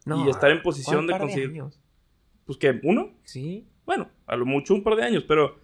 [0.06, 1.50] y estar en posición ¿cuál de conseguir.
[1.50, 1.80] años?
[2.44, 3.66] Pues que, uno, Sí.
[3.84, 5.58] bueno, a lo mucho un par de años, pero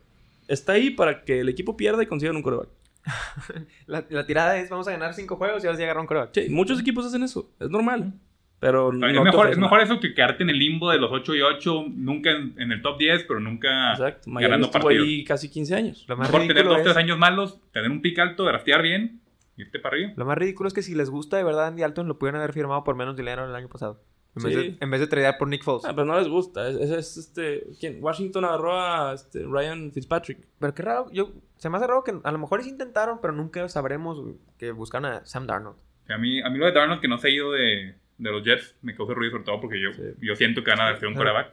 [0.49, 2.69] está ahí para que el equipo pierda y consigan un coreback.
[3.87, 6.31] La, la tirada es: vamos a ganar 5 juegos y ahora sí agarrar un coreback.
[6.35, 8.15] Sí, muchos equipos hacen eso, es normal.
[8.63, 11.11] Pero no es, mejor, es ofrecen mejor eso que quedarte en el limbo de los
[11.11, 13.91] 8 y 8, nunca en, en el top 10, pero nunca.
[13.91, 15.05] Exacto, Miami ganando partidos.
[15.05, 16.05] ahí casi 15 años.
[16.07, 18.83] Lo más, Mejor tener ridículo 2 3 es, años malos, tener un pick alto, draftear
[18.83, 19.21] bien,
[19.57, 20.13] irte para arriba.
[20.15, 22.53] lo más ridículo es que si les gusta de verdad Andy Dalton, lo pudieron haber
[22.53, 24.01] firmado por menos dinero el año pasado.
[24.35, 24.61] En, vez, Sí.
[24.71, 25.85] de, en vez de tradear por Nick Foles.
[25.85, 26.67] Ah, pero no les gusta.
[26.69, 27.67] Es, es- es, este.
[27.79, 28.03] ¿Quién?
[28.03, 30.47] Washington agarró a este, Ryan Fitzpatrick.
[30.59, 33.35] Pero qué raro, yo, se me hace raro que a lo mejor sí intentaron, pero
[33.35, 34.23] nunca sabremos
[34.59, 35.77] que buscan a Sam Darnold.
[36.09, 38.43] A mí, a mí lo de Darnold que no se ha ido de, de los
[38.43, 40.03] Jets me causa ruido, sobre todo porque yo, Sí.
[40.21, 41.53] yo siento que van a ser un coreback.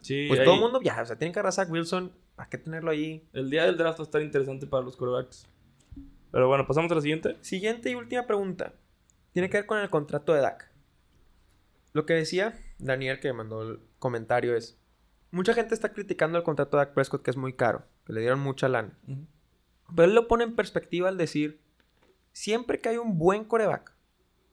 [0.00, 2.12] Sí, Pues ahí- todo el mundo ya, o sea, tienen que agarrar a Zach Wilson,
[2.36, 3.24] ¿para qué tenerlo ahí?
[3.32, 5.48] El día del draft va a estar interesante para los corebacks.
[6.30, 7.36] Pero bueno, pasamos a la siguiente.
[7.40, 8.72] Siguiente y última pregunta.
[9.32, 10.71] Tiene que ver con el contrato de Dak.
[11.92, 14.78] Lo que decía Daniel, que mandó el comentario, es:
[15.30, 18.20] Mucha gente está criticando el contrato de Dak Prescott, que es muy caro, que le
[18.20, 18.98] dieron mucha lana.
[19.94, 21.60] Pero él lo pone en perspectiva al decir:
[22.32, 23.94] Siempre que hay un buen coreback,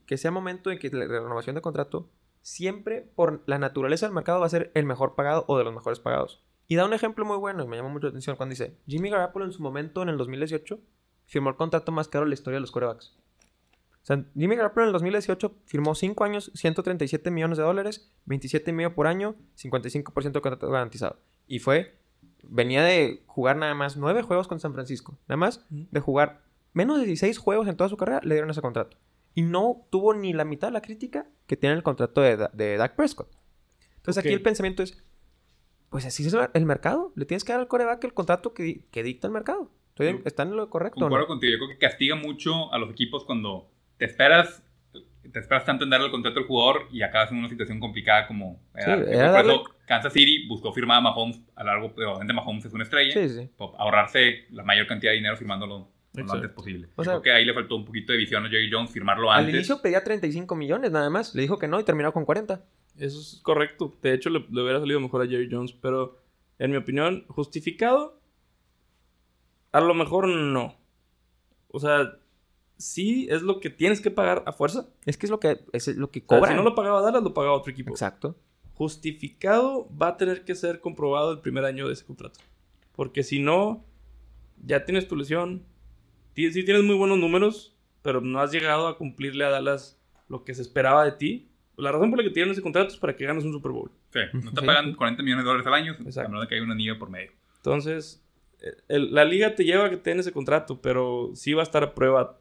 [0.06, 2.10] que sea momento de que la renovación de contrato,
[2.42, 5.74] siempre por la naturaleza del mercado va a ser el mejor pagado o de los
[5.74, 6.44] mejores pagados.
[6.68, 9.10] Y da un ejemplo muy bueno, y me llama mucho la atención cuando dice: Jimmy
[9.10, 10.80] Garoppolo en su momento, en el 2018,
[11.26, 13.19] firmó el contrato más caro de la historia de los corebacks.
[14.04, 18.72] O sea, Jimmy Garoppolo en el 2018 firmó 5 años, 137 millones de dólares, 27
[18.72, 21.20] y medio por año, 55% de contrato garantizado.
[21.48, 22.00] Y fue,
[22.44, 25.18] venía de jugar nada más 9 juegos con San Francisco.
[25.28, 26.42] Nada más de jugar
[26.74, 28.98] menos de 16 juegos en toda su carrera, le dieron ese contrato.
[29.36, 32.52] Y no tuvo ni la mitad de la crítica que tiene el contrato de, Da-
[32.54, 33.30] de Dak Prescott.
[33.98, 34.26] Entonces Ok.
[34.28, 35.04] aquí el pensamiento es,
[35.90, 37.12] pues así es el mercado.
[37.16, 39.70] Le tienes que dar al coreback el contrato que, di- que dicta el mercado.
[39.90, 40.24] Estoy en- Sí.
[40.26, 41.28] ¿Está en lo correcto Concuerdo no?
[41.28, 41.52] contigo.
[41.52, 44.64] Yo creo que castiga mucho a los equipos cuando te esperas,
[45.32, 48.26] te esperas tanto en darle el contrato al jugador y acabas en una situación complicada
[48.26, 48.96] como era.
[48.98, 52.10] Sí, por darle- eso Kansas City buscó firmar a Mahomes a largo plazo.
[52.14, 53.14] Obviamente Mahomes es una estrella.
[53.14, 53.50] Sí, sí.
[53.56, 56.88] por ahorrarse la mayor cantidad de dinero firmándolo lo antes posible.
[56.96, 59.32] O sea- creo que ahí le faltó un poquito de visión a Jerry Jones firmarlo
[59.32, 59.54] Al antes.
[59.56, 61.36] inicio pedía 35 millones nada más.
[61.36, 62.64] Le dijo que no y terminó con 40.
[62.98, 63.96] Eso es correcto.
[64.02, 65.72] De hecho, le, le hubiera salido mejor a Jerry Jones.
[65.74, 66.18] Pero,
[66.58, 68.20] en mi opinión, justificado.
[69.72, 70.76] A lo mejor no.
[71.72, 72.12] O sea,
[72.80, 74.88] sí es lo que tienes que pagar a fuerza.
[75.06, 76.50] Es que es lo que, es lo que O sea, cobra.
[76.52, 77.92] si no lo pagaba Dallas, lo pagaba otro equipo.
[77.92, 78.36] Exacto.
[78.74, 82.40] Justificado va a tener que ser comprobado el primer año de ese contrato.
[82.96, 83.86] Porque si no,
[84.66, 85.64] ya tienes tu lesión.
[86.36, 90.54] Sí tienes muy buenos números, pero no has llegado a cumplirle a Dallas lo que
[90.56, 91.50] se esperaba de ti.
[91.76, 93.92] La razón por la que tienen ese contrato es para que ganes un Super Bowl.
[94.14, 94.66] Sí, no te Sí.
[94.66, 96.22] pagan 40 millones de dólares al año, Exacto.
[96.22, 97.32] a menos de que haya una nieve por medio.
[97.58, 98.24] Entonces,
[98.62, 101.62] eh, el- la liga te lleva a que te den ese contrato, pero sí va
[101.62, 102.40] a estar a prueba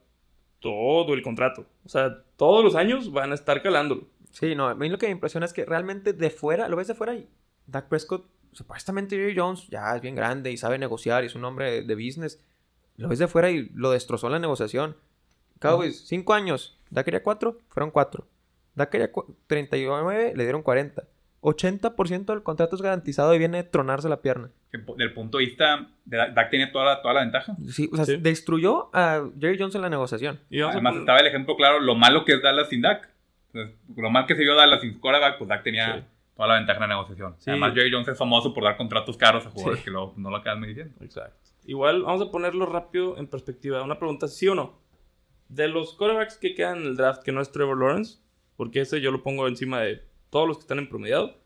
[0.61, 1.67] todo el contrato.
[1.85, 4.07] O sea, todos los años van a estar calándolo.
[4.33, 6.89] Sí, no, a mí lo que me impresiona es que realmente de fuera, lo ves
[6.89, 7.29] de fuera y
[7.67, 11.45] Dak Prescott, supuestamente Jerry Jones ya es bien grande y sabe negociar y es un
[11.45, 12.43] hombre de, de business.
[12.97, 14.97] Lo ves de fuera y lo destrozó en la negociación.
[15.61, 16.79] Cowboys, 5 años.
[16.91, 18.27] Dak quería 4, fueron 4.
[18.75, 21.05] Dak quería cu- 39, le dieron 40.
[21.41, 24.51] 80% del contrato es garantizado y viene de tronarse la pierna.
[24.97, 27.55] Del punto de vista de Dak, tenía toda la, toda la ventaja.
[27.71, 28.17] Sí, o sea, Sí.
[28.17, 30.41] destruyó a Jerry Jones en la negociación.
[30.51, 33.09] Y a Además estaba el ejemplo claro, lo malo que es Dallas sin Dak.
[33.53, 36.05] Entonces, lo mal que se vio Dallas sin quarterback, pues Dak tenía Sí.
[36.37, 37.35] toda la ventaja en la negociación.
[37.39, 37.51] Sí.
[37.51, 39.85] Además, Jerry Jones es famoso por dar contratos caros a jugadores Sí.
[39.87, 40.95] que no lo acaban diciendo.
[41.01, 41.37] Exacto.
[41.65, 43.83] Igual, vamos a ponerlo rápido en perspectiva.
[43.83, 44.79] Una pregunta, ¿sí o no?
[45.49, 48.19] De los quarterbacks que quedan en el draft, que no es Trevor Lawrence,
[48.57, 51.39] porque ese yo lo pongo encima de todos los que están en promediado,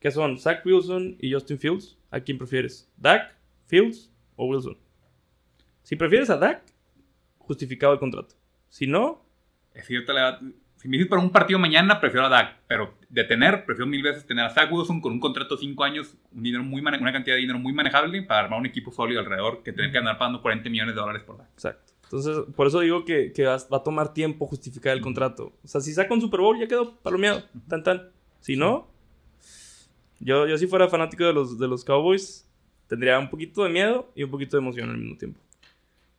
[0.00, 1.98] que son Zach Wilson y Justin Fields.
[2.10, 2.90] ¿A quién prefieres?
[2.96, 3.36] ¿Dak,
[3.66, 4.78] Fields o Wilson?
[5.82, 6.62] Si prefieres a Dak,
[7.38, 8.34] justificado el contrato.
[8.68, 9.24] Si no,
[9.74, 10.40] Es que yo te la-
[10.76, 12.56] si me dices para un partido mañana, prefiero a Dak.
[12.66, 15.84] Pero de tener, prefiero mil veces tener a Zach Wilson con un contrato de 5
[15.84, 19.20] años, un dinero muy una cantidad de dinero muy manejable para armar un equipo sólido
[19.20, 21.48] alrededor que tener que andar pagando 40 millones de dólares por Dak.
[21.52, 21.92] Exacto.
[22.10, 25.52] Entonces, por eso digo que, que va, a tomar tiempo justificar el contrato.
[25.62, 27.42] O sea, si saca un Super Bowl, ya quedó palomeado.
[27.68, 28.10] Tan, tan.
[28.40, 28.88] Si no,
[30.18, 32.48] yo, yo si fuera fanático de los, de los Cowboys,
[32.86, 35.38] tendría un poquito de miedo y un poquito de emoción al mismo tiempo.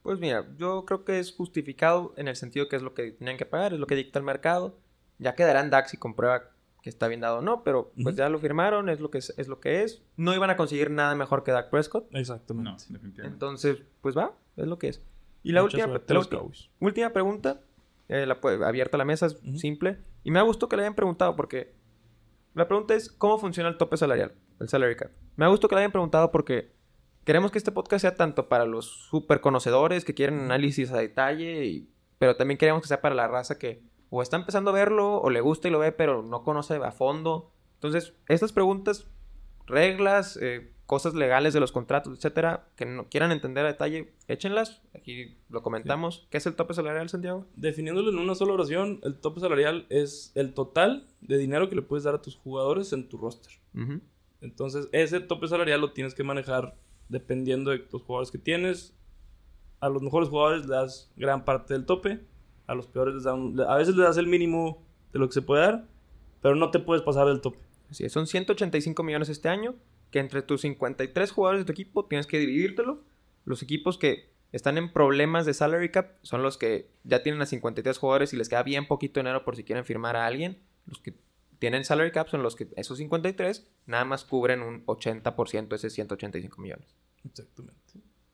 [0.03, 3.37] Pues mira, yo creo que es justificado en el sentido que es lo que tenían
[3.37, 4.77] que pagar, es lo que dicta el mercado.
[5.17, 8.39] Ya quedarán DAX y comprueba que está bien dado o no, pero pues ya lo
[8.39, 10.01] firmaron, es lo que es, es lo que es.
[10.15, 12.07] No iban a conseguir nada mejor que Dak Prescott.
[12.15, 12.69] Exactamente.
[12.69, 13.27] No, definitivamente.
[13.27, 15.01] Entonces, pues va, es lo que es.
[15.49, 17.61] Y la, última, la última pregunta,
[18.07, 19.97] eh, la, abierta la mesa, es simple.
[20.23, 21.73] Y me da gusto que le hayan preguntado porque
[22.53, 24.33] la pregunta es, ¿cómo funciona el tope salarial?
[24.59, 25.11] El salary cap.
[25.35, 26.71] Me da gusto que le hayan preguntado porque
[27.23, 31.65] queremos que este podcast sea tanto para los super conocedores que quieren análisis a detalle,
[31.65, 35.21] y- pero también queremos que sea para la raza que o está empezando a verlo
[35.21, 37.51] o le gusta y lo ve, pero no conoce a fondo.
[37.75, 39.07] Entonces, estas preguntas,
[39.67, 44.81] reglas, eh, cosas legales de los contratos, etcétera, que no quieran entender a detalle, échenlas.
[44.95, 46.25] Aquí lo comentamos.
[46.31, 47.45] ¿Qué es el tope salarial, Santiago?
[47.55, 51.83] Definiéndolo en una sola oración, el tope salarial es el total de dinero que le
[51.83, 53.53] puedes dar a tus jugadores en tu roster.
[54.41, 56.75] Entonces, ese tope salarial lo tienes que manejar
[57.07, 58.97] dependiendo de los jugadores que tienes.
[59.81, 62.19] A los mejores jugadores le das gran parte del tope.
[62.65, 64.83] A los peores les dan, a veces le das el mínimo
[65.13, 65.87] de lo que se puede dar.
[66.41, 67.59] pero no te puedes pasar del tope.
[67.89, 69.75] Así es, son 185 millones este año,
[70.11, 73.03] que entre tus 53 jugadores de tu equipo tienes que dividírtelo.
[73.45, 77.45] Los equipos que están en problemas de salary cap son los que ya tienen a
[77.45, 80.59] 53 jugadores y les queda bien poquito dinero por si quieren firmar a alguien.
[80.85, 81.13] Los que
[81.59, 85.93] tienen salary cap son los que esos 53 nada más cubren un 80% de esos
[85.93, 86.95] 185 millones.
[87.25, 87.79] Exactamente.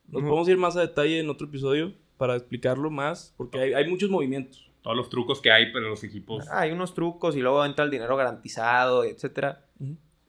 [0.08, 3.90] Nos podemos ir más a detalle en otro episodio para explicarlo más, porque hay, hay
[3.90, 4.70] muchos movimientos.
[4.82, 6.46] Todos los trucos que hay para los equipos.
[6.48, 9.66] Ah, hay unos trucos y luego entra el dinero garantizado, etcétera.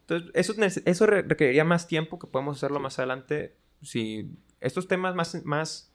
[0.10, 0.54] Entonces, eso,
[0.86, 3.56] eso re- requeriría más tiempo que podemos hacerlo más adelante.
[3.82, 4.30] Si
[4.62, 5.94] estos temas más, más,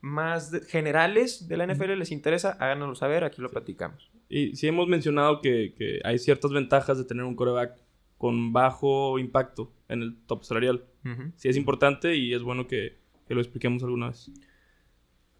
[0.00, 4.10] más generales de la NFL les interesa, háganoslo saber, aquí lo platicamos.
[4.28, 7.76] Y sí hemos mencionado que, que hay ciertas ventajas de tener un coreback
[8.16, 10.84] con bajo impacto en el top salarial.
[11.04, 11.32] Ujú.
[11.36, 12.96] Sí es importante y es bueno que,
[13.28, 14.28] que lo expliquemos alguna vez.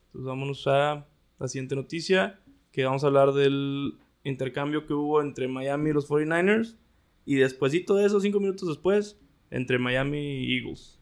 [0.06, 1.06] Entonces vámonos a
[1.38, 2.38] la siguiente noticia,
[2.70, 3.94] que vamos a hablar del
[4.24, 6.76] intercambio que hubo entre Miami y los 49ers
[7.24, 9.18] y despuésito de eso, cinco minutos después,
[9.50, 10.98] entre Miami y Eagles.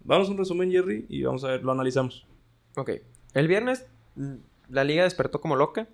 [0.00, 2.26] Vamos a un resumen, Jerry, y vamos a ver, lo analizamos.
[2.76, 2.92] Ok.
[3.34, 3.86] El viernes
[4.16, 4.36] mm,
[4.68, 5.88] la liga despertó como loca.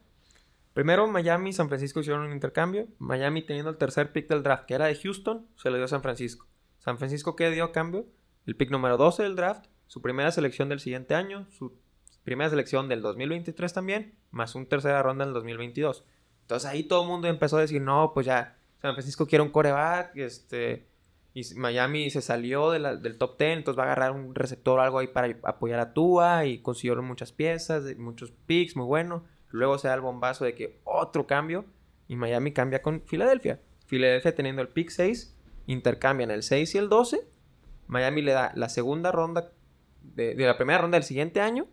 [0.72, 2.88] Primero Miami y San Francisco hicieron un intercambio.
[2.99, 5.88] Miami teniendo el tercer pick del draft, que era de Houston, se lo dio a
[5.88, 6.47] San Francisco.
[6.78, 8.07] San Francisco, ¿qué dio a cambio?
[8.47, 11.78] El pick número 12 del draft, su primera selección del siguiente año, su
[12.24, 16.05] primera selección del 2023 también, más un tercera ronda en el 2022.
[16.42, 19.49] Entonces ahí todo el mundo empezó a decir, no, pues ya, San Francisco quiere un
[19.49, 20.87] coreback, este,
[21.32, 24.99] y Miami se salió del top 10, entonces va a agarrar un receptor o algo
[24.99, 29.24] ahí para apoyar a Tua y consiguieron muchas piezas, muchos picks, muy bueno.
[29.49, 31.64] Luego se da el bombazo de que otro cambio
[32.09, 33.59] y Miami cambia con Filadelfia.
[33.87, 35.35] Filadelfia teniendo el pick 6,
[35.66, 37.26] intercambian el 6 y el 12.
[37.87, 39.51] Miami le da la segunda ronda
[40.03, 41.68] de, de la primera ronda del siguiente año,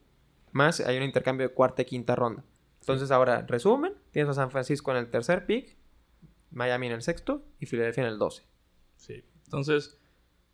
[0.53, 2.45] más hay un intercambio de cuarta y quinta ronda.
[2.79, 5.75] Entonces ahora, resumen, tienes a San Francisco en el tercer pick,
[6.51, 8.43] Miami en el sexto y Filadelfia en el 12.
[8.97, 9.23] Sí.
[9.45, 9.97] Entonces,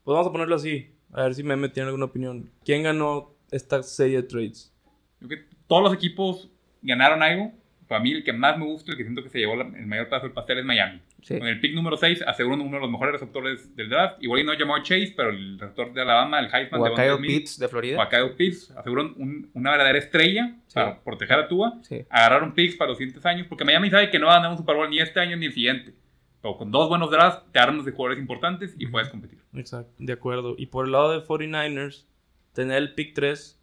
[0.04, 0.94] pues vamos a ponerlo así.
[1.12, 2.52] A ver si Meme tiene alguna opinión.
[2.64, 4.74] ¿Quién ganó esta serie de trades?
[5.20, 6.50] Creo que todos los equipos
[6.82, 7.52] ganaron algo.
[7.88, 9.88] Para mí, el que más me gusta, el que siento que se llevó la- el
[9.88, 11.02] mayor pedazo del pastel es Miami.
[11.22, 11.38] Sí.
[11.40, 14.22] Con el pick número 6 aseguran uno de los mejores receptores del draft.
[14.22, 17.08] Igual y no llamó Chase, pero el receptor de Alabama, el Heisman O a Devontae
[17.08, 17.98] Kyle Smith, Pitts de Florida.
[17.98, 20.74] o a Kyle Pitts, aseguran un- una verdadera estrella Sí.
[20.76, 21.80] para proteger a Tua.
[21.84, 22.06] Sí.
[22.10, 24.58] Agarraron picks para los siguientes años, porque Miami sabe que no va a ganar un
[24.58, 25.94] Super Bowl ni este año ni el siguiente.
[26.42, 29.40] Pero con dos buenos drafts, te armas de jugadores importantes y puedes competir.
[29.56, 30.56] Exacto, de acuerdo.
[30.58, 32.06] Y por el lado de 49ers,
[32.54, 33.60] tener el pick 3,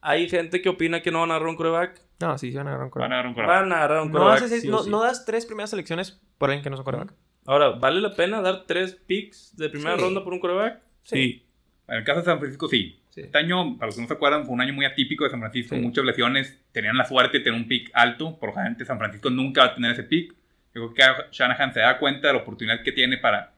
[0.00, 2.00] hay gente que opina que no van a agarrar un coreback.
[2.20, 3.12] No, sí, se van a agarrar un Van a coreback.
[3.12, 3.60] agarrar un quarterback.
[3.62, 4.42] Van a agarrar un No, coreback.
[4.42, 4.90] haces- sí no- sí.
[4.90, 7.12] no das tres primeras selecciones por alguien que no es un coreback.
[7.46, 10.02] Ahora, ¿vale la pena dar tres picks de primera Sí.
[10.02, 10.80] ronda por un coreback?
[11.02, 11.44] Sí.
[11.86, 13.00] En el caso de San Francisco, sí.
[13.10, 13.22] Sí.
[13.22, 15.40] Este año, para los que no se acuerdan, fue un año muy atípico de San
[15.40, 15.74] Francisco.
[15.74, 15.80] Sí.
[15.80, 16.60] Muchas lesiones.
[16.72, 18.38] Tenían la suerte de tener un pick alto.
[18.38, 20.34] Por gente, San Francisco nunca va a tener ese pick.
[20.74, 21.02] Yo creo que
[21.32, 23.54] Shanahan se da cuenta de la oportunidad que tiene para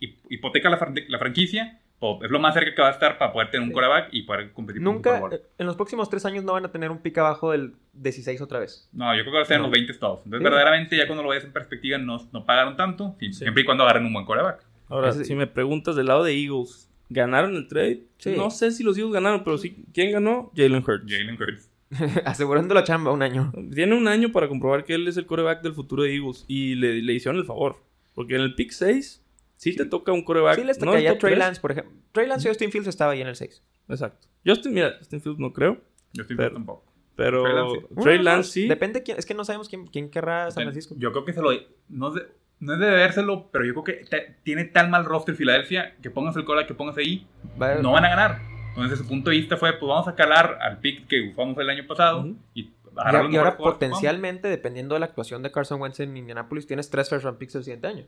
[0.00, 1.78] hip- hipotecar la, fran- la franquicia.
[1.98, 4.22] O es lo más cerca que va a estar para poder tener un quarterback y
[4.22, 5.32] poder competir un Nunca, Bowl.
[5.32, 8.40] eh, en los próximos tres años no van a tener un pick abajo del 16
[8.42, 8.88] otra vez.
[8.92, 9.68] No, yo creo que va a ser en No.
[9.68, 10.18] los 20 todos.
[10.24, 10.44] Entonces, Sí.
[10.44, 13.16] verdaderamente, ya cuando lo veas en perspectiva, no, no pagaron tanto.
[13.18, 13.32] sí.
[13.32, 14.62] Siempre y cuando agarren un buen quarterback.
[14.88, 18.02] Ahora, Ese- si me preguntas del lado de Eagles, ¿ganaron el trade?
[18.18, 18.34] Sí.
[18.36, 19.84] No sé si los Eagles ganaron, pero sí.
[19.94, 20.52] ¿Quién ganó?
[20.54, 21.04] Jalen Hurts.
[21.10, 21.70] Jalen Hurts.
[22.24, 23.52] Asegurando la chamba un año.
[23.74, 26.44] Tiene un año para comprobar que él es el coreback del futuro de Eagles.
[26.48, 27.76] Y le, le hicieron el favor.
[28.14, 29.22] Porque en el pick 6,
[29.70, 30.56] sí, te toca un coreback.
[30.56, 31.36] Sí les no tocaría top Trey.
[31.36, 31.92] Lance, por ejemplo.
[32.12, 33.62] Trey Lance y Austin Fields estaba ahí en el 6.
[33.88, 34.26] Exacto.
[34.44, 35.80] Justin, mira, Justin Fields no creo.
[36.12, 36.84] Yo estoy Pero- tampoco.
[37.16, 38.02] Pero Trey Lance sí.
[38.02, 38.68] Trey Lance sí.
[38.68, 39.18] Depende quién.
[39.18, 40.94] Es que no sabemos quién, quién querrá San Francisco.
[40.98, 41.50] Yo creo que se lo.
[41.88, 42.22] No es, de,
[42.60, 46.10] no es de debérselo, pero yo creo que te- tiene tan mal roster Filadelfia que
[46.10, 47.26] pongas el cola que pongas ahí,
[47.60, 48.40] Va- no van a ganar.
[48.68, 51.56] Entonces, desde su punto de vista fue: pues vamos a calar al pick que usamos
[51.58, 52.36] el año pasado Ujú.
[52.54, 52.72] y y,
[53.32, 57.24] y ahora potencialmente, dependiendo de la actuación de Carson Wentz en Indianapolis, tienes tres first
[57.24, 58.04] round picks el siguiente año.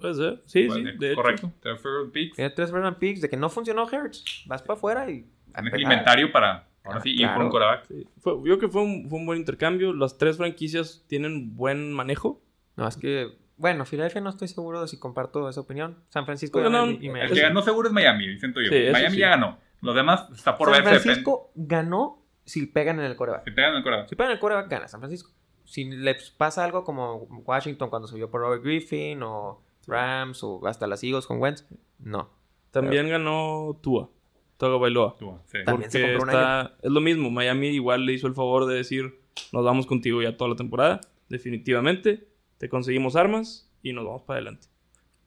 [0.00, 0.42] Puede ser.
[0.46, 0.82] Sí, sí.
[0.98, 1.22] De hecho.
[1.22, 1.52] Correcto.
[1.62, 2.36] Te offer picks.
[2.36, 4.44] Tres first picks de que no funcionó Hertz.
[4.46, 5.26] Vas para afuera y.
[5.54, 7.44] Tienes el inventario para ahora Ah, sí ir por claro.
[7.44, 7.84] un coreback.
[7.86, 8.06] Sí.
[8.20, 9.92] Fue- yo creo que fue un, fue un buen intercambio.
[9.92, 12.40] Las tres franquicias tienen buen manejo.
[12.76, 13.28] No, es que.
[13.56, 15.98] Bueno, Filadelfia no estoy seguro de si comparto esa opinión.
[16.08, 17.32] San Francisco Pues y- ganaron- y El Miami.
[17.34, 18.68] que ganó seguro es Miami, siento yo.
[18.70, 19.20] Sí, Miami sí.
[19.20, 19.58] ya ganó.
[19.82, 20.90] Los demás está por San verse.
[20.90, 23.44] depende- Francisco ganó si pegan en el coreback.
[23.44, 24.08] Si pegan el coreback.
[24.08, 25.30] Si pegan en el coreback, gana San Francisco.
[25.64, 30.86] Si les pasa algo como Washington cuando subió por Robert Griffin o Rams o hasta
[30.86, 31.64] las Eagles con Wentz,
[31.98, 32.30] no.
[32.70, 34.08] También ganó Tua.
[34.56, 35.16] Tua Bailoa.
[35.18, 35.58] Tú, sí.
[35.64, 37.30] También se Porque está- es lo mismo.
[37.30, 39.18] Miami igual le hizo el favor de decir,
[39.52, 41.00] nos vamos contigo ya toda la temporada.
[41.28, 42.28] Definitivamente.
[42.58, 44.68] Te conseguimos armas y nos vamos para adelante.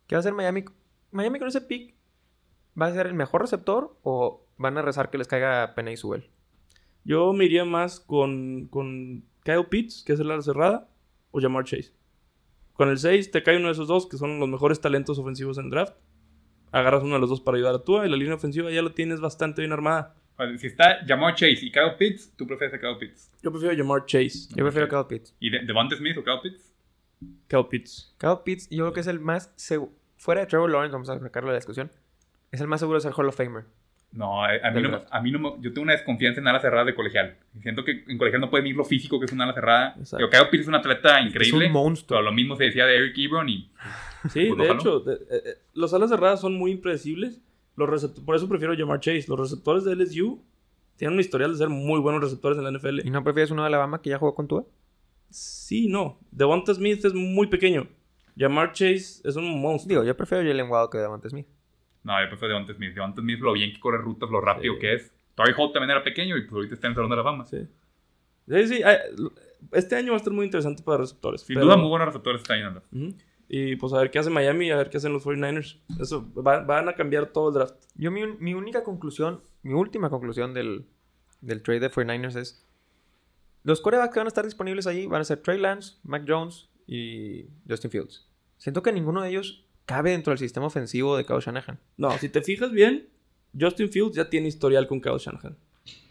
[0.08, 0.64] ¿Qué va a hacer Miami?
[1.12, 1.96] Miami con ese pick
[2.80, 5.98] va a ser el mejor receptor o van a rezar que les caiga Penny y
[5.98, 6.30] Subel.
[7.04, 10.90] Yo me iría más con, con Kyle Pitts, que es el ala cerrada,
[11.32, 11.92] o Jamar Chase.
[12.74, 15.58] Con el 6 te cae uno de esos dos que son los mejores talentos ofensivos
[15.58, 15.96] en el draft.
[16.72, 18.94] Agarras uno de los dos para ayudar a Tua y la línea ofensiva ya la
[18.94, 20.16] tienes bastante bien armada.
[20.36, 23.32] Vale, Si está Jamar Chase y Kyle Pitts, tú prefieres a Kyle Pitts.
[23.44, 24.48] Yo prefiero llamar Chase.
[24.56, 25.36] Yo prefiero Kyle Pitts.
[25.40, 26.74] ¿Y de Devonta Smith o Kyle Pitts?
[27.48, 28.16] Kyle Pitts.
[28.18, 29.94] Kyle Pitts, yo creo que es el más seguro.
[30.18, 31.92] Fuera de Trevor Lawrence, vamos a sacarlo de la discusión.
[32.52, 33.66] Es el más seguro de ser Hall of Famer.
[34.14, 36.86] No, a mí no, a mí no me- yo tengo una desconfianza en alas cerradas
[36.86, 37.36] de colegial.
[37.62, 39.96] Siento que en colegial no puede medir lo físico que es una ala cerrada.
[39.98, 40.20] Exacto.
[40.24, 41.66] Yo, Kyle Pitts es un atleta increíble.
[41.66, 42.20] Es un monstruo.
[42.20, 43.72] Pero lo mismo se decía de Eric Ebron y
[44.30, 44.74] Sí, Pues de ojalá.
[44.80, 47.42] hecho, de- eh, eh, los alas cerradas son muy impredecibles.
[47.76, 49.26] Los por eso prefiero llamar Chase.
[49.28, 50.44] Los receptores de LSU
[50.96, 53.10] tienen un historial de ser muy buenos receptores en la ¿Y NFL.
[53.12, 54.64] no prefieres uno de Alabama que ya jugó con Tua?
[55.32, 56.20] Sí, no.
[56.32, 57.88] Devonta Smith es muy pequeño.
[58.36, 59.90] Llamar Chase es un monstruo.
[59.90, 61.48] Digo, yo prefiero Jalen Waddle que Devonta Smith.
[62.04, 62.94] No, yo prefiero Devonta Smith.
[62.94, 64.80] Devonta Smith lo bien que corre rutas, lo rápido Sí.
[64.80, 65.12] que es.
[65.36, 67.46] Torrey Holt también era pequeño y pues ahorita está en el Salón de la Fama.
[67.46, 67.68] Sí.
[68.48, 68.82] Sí, sí.
[69.72, 71.42] Este año va a estar muy interesante para receptores.
[71.42, 72.82] Sin pero- duda, muy buenos receptores está yendo.
[72.92, 73.16] Ujú.
[73.48, 75.80] Y pues a ver qué hace Miami y a ver qué hacen los 49ers.
[76.00, 77.76] Eso, va- van a cambiar todo el draft.
[77.96, 80.86] Yo mi, mi única conclusión, mi última conclusión del,
[81.42, 82.68] del trade de 49ers es...
[83.64, 86.70] Los corebacks que van a estar disponibles ahí van a ser Trey Lance, Mac Jones
[86.86, 88.28] y Justin Fields.
[88.58, 91.80] Siento que ninguno de ellos cabe dentro del sistema ofensivo de Kyle Shanahan.
[91.98, 93.10] No, si te fijas bien,
[93.60, 95.58] Justin Fields ya tiene historial con Kyle Shanahan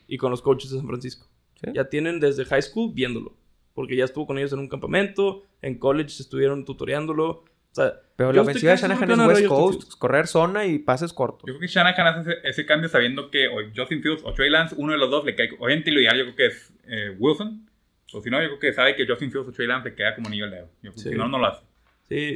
[0.07, 1.27] y con los coaches de San Francisco.
[1.61, 1.71] ¿Sí?
[1.75, 3.37] Ya tienen desde high school viéndolo.
[3.75, 7.29] Porque ya estuvo con ellos en un campamento, en college estuvieron tutoreándolo.
[7.31, 9.97] O sea, Pero la ofensiva de Shanahan es West Coast, Fields.
[9.97, 11.45] correr zona y pases cortos.
[11.47, 14.51] Yo creo que Shanahan hace ese, ese cambio sabiendo que o Justin Fields o Trey
[14.51, 15.49] Lance, uno de los dos le cae.
[15.59, 17.67] Obviamente lo ideal yo creo que es eh, Wilson.
[18.13, 20.15] O si no, yo creo que sabe que Justin Fields o Trey Lance le queda
[20.15, 20.67] como niño al dedo.
[20.83, 21.09] Yo creo que Sí.
[21.09, 21.65] Si no, no lo hace.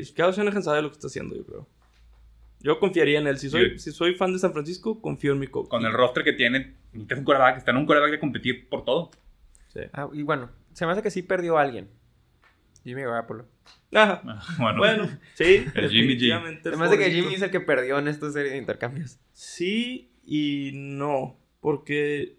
[0.05, 1.69] Sí, Kyle Shanahan sabe lo que está haciendo, yo creo.
[2.61, 3.39] Yo confiaría en él.
[3.39, 3.79] Si soy, Sí.
[3.79, 5.69] si soy fan de San Francisco, confío en mi coach.
[5.69, 7.59] Con el roster que tiene, necesitas un coreback.
[7.59, 9.11] Está en un coreback de competir por todo.
[9.73, 9.81] Sí.
[9.93, 11.89] Ah, y bueno, se me hace que sí perdió a alguien.
[12.83, 13.47] Jimmy Garoppolo.
[13.93, 14.23] Ajá.
[14.25, 16.17] Ah, Bueno, Bueno, sí, El Jimmy G.
[16.17, 16.71] definitivamente.
[16.71, 17.11] Se me hace que.
[17.11, 19.19] Jimmy es el que perdió en esta serie de intercambios.
[19.33, 21.37] Sí y no.
[21.61, 22.37] Porque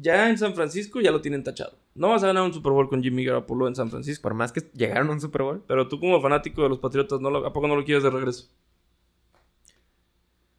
[0.00, 1.78] ya en San Francisco ya lo tienen tachado.
[1.94, 4.22] No vas a ganar un Super Bowl con Jimmy Garoppolo en San Francisco.
[4.22, 5.64] Por más que llegaron a un Super Bowl.
[5.66, 8.10] Pero tú como fanático de los Patriotas, ¿no lo- ¿a poco no lo quieres de
[8.10, 8.48] regreso?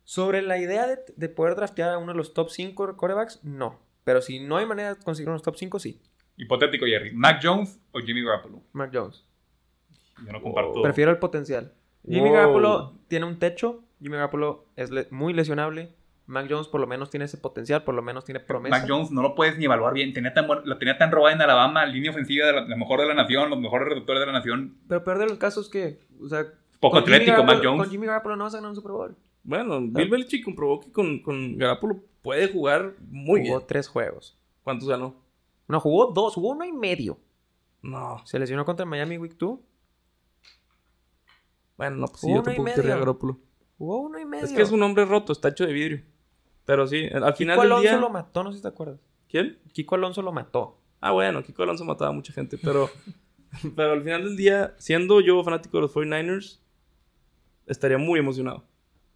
[0.04, 3.80] Sobre la idea de, de poder draftear a uno de los top 5 corebacks, no.
[4.04, 6.02] Pero si no hay manera de conseguir unos top 5, sí.
[6.38, 7.12] hipotético, Jerry.
[7.14, 8.62] Mac Jones o Jimmy Garoppolo.
[8.74, 9.24] Mark Jones.
[10.26, 10.72] Yo no comparto.
[10.80, 10.82] Oh.
[10.82, 11.74] Prefiero el potencial.
[12.06, 12.34] Jimmy Wow.
[12.34, 13.84] Garoppolo tiene un techo.
[14.02, 15.94] Jimmy Garoppolo es le- muy lesionable.
[16.30, 18.77] Mac Jones por lo menos tiene ese potencial, por lo menos tiene promesa.
[18.77, 20.13] Mac Jones no lo puedes ni evaluar bien.
[20.13, 23.07] Tenía tan, lo tenía tan robada en Alabama, línea ofensiva de la, la mejor de
[23.07, 24.77] la nación, los mejores receptores de la nación.
[24.88, 26.45] Pero peor de los casos que, o sea,
[26.80, 27.82] Poco con Jimmy atlético, Mac Jones.
[27.82, 29.17] Con Jimmy Garoppolo no vas a ganar un Super Bowl.
[29.43, 33.67] Bueno, Bill Belichick comprobó que con, con Garoppolo puede jugar muy jugó bien.
[33.67, 34.38] tres juegos.
[34.63, 35.15] ¿Cuántos ganó?
[35.67, 37.17] No, jugó dos, jugó uno y medio.
[37.82, 38.21] No.
[38.25, 39.59] Se lesionó contra Miami Week 2.
[41.77, 43.39] Bueno, no, pues sí, yo tampoco querría a Garoppolo.
[43.77, 44.45] Jugó uno y medio.
[44.45, 46.03] Es que es un hombre roto, está hecho de vidrio.
[46.70, 47.97] Pero sí, al final Kiko del Alonso día...
[47.97, 48.99] lo mató, no sé si te acuerdas.
[49.28, 49.57] ¿Quién?
[49.74, 50.78] Kiko Alonso lo mató.
[51.01, 52.89] Ah, bueno, Kiko Alonso mataba a mucha gente, pero,
[53.76, 56.59] pero al final del día, siendo yo fanático de los 49ers,
[57.65, 58.65] estaría muy emocionado.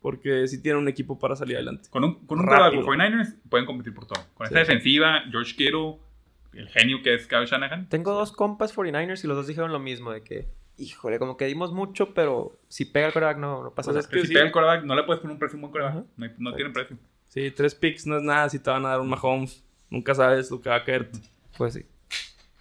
[0.01, 1.89] Porque sí tienen un equipo para salir adelante.
[1.91, 4.22] Con un, con un los 49ers pueden competir por todo.
[4.34, 4.54] Con Sí.
[4.54, 5.97] esta defensiva, George Kittle,
[6.54, 7.88] el genio que es Kyle Shanahan.
[7.88, 11.45] Tengo dos compas 49ers y los dos dijeron lo mismo, de que, híjole, como que
[11.45, 14.10] dimos mucho, pero si pega el coreback no, no pasa Pues nada.
[14.14, 14.34] que si sí.
[14.34, 15.93] pega el coreback, no le puedes poner un precio a un buen coreback.
[15.93, 16.06] Ajá.
[16.18, 16.97] No, no tiene precio.
[17.34, 19.64] Sí, tres picks no es nada si te van a dar un Mahomes.
[19.90, 21.10] Nunca sabes lo que va a caer.
[21.58, 21.84] Pues sí.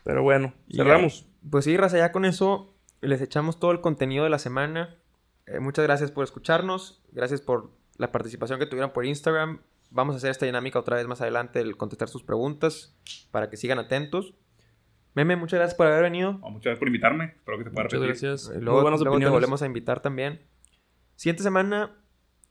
[0.03, 1.27] Pero bueno, cerramos.
[1.51, 4.97] Pues sí, Raza, ya con eso les echamos todo el contenido de la semana.
[5.45, 7.03] Eh, muchas gracias por escucharnos.
[7.12, 9.61] Gracias por la participación que tuvieron por Instagram.
[9.91, 12.97] Vamos a hacer esta dinámica otra vez más adelante, el contestar sus preguntas
[13.31, 14.33] para que sigan atentos.
[15.12, 16.39] Meme, muchas gracias por haber venido.
[16.41, 17.25] Oh, muchas gracias por invitarme.
[17.37, 18.09] Espero que se pueda Muchas repetir.
[18.31, 18.49] gracias.
[18.49, 20.41] Eh, Muy Luego, buenas luego te volvemos a invitar también.
[21.16, 21.95] Siguiente semana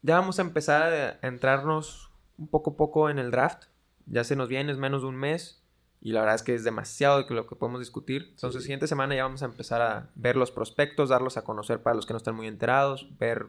[0.04, 2.11] ya vamos a empezar a entrarnos
[2.48, 3.66] poco a poco en el draft.
[4.06, 5.58] Ya se nos viene, es menos de un mes.
[6.04, 8.30] Y la verdad es que es demasiado de lo que podemos discutir.
[8.32, 8.66] Entonces, Sí.
[8.66, 12.06] siguiente semana ya vamos a empezar a ver los prospectos, darlos a conocer para los
[12.08, 13.48] que no están muy enterados, ver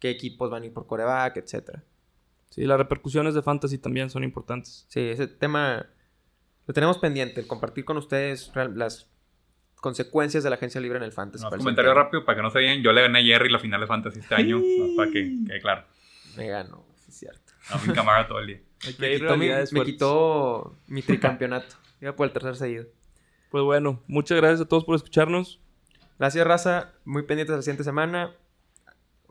[0.00, 1.82] qué equipos van a ir por coreback, etcétera.
[2.50, 4.84] Sí, las repercusiones de Fantasy también son importantes.
[4.88, 5.86] Sí, ese tema
[6.66, 9.08] lo tenemos pendiente, el compartir con ustedes las
[9.76, 11.44] consecuencias de la agencia libre en el fantasy.
[11.44, 12.82] Comentarios siguiente rápido para que no se vean.
[12.82, 14.60] Yo le gané a Jerry la final de Fantasy este año.
[14.96, 15.84] para que quede claro.
[16.36, 17.43] Me ganó, sí es cierto.
[17.70, 18.60] A mi cámara todo el día.
[18.98, 21.76] Me quitó, mi, me quitó mi tricampeonato.
[22.00, 22.86] Iba por el tercer seguido.
[23.50, 25.60] Pues bueno, muchas gracias a todos por escucharnos.
[26.18, 26.92] Gracias, raza.
[27.04, 28.32] Muy pendientes de la siguiente semana.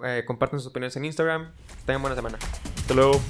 [0.03, 1.51] Eh, comparten sus opiniones en Instagram.
[1.85, 2.39] Tengan buena semana.
[2.77, 3.21] Hasta luego.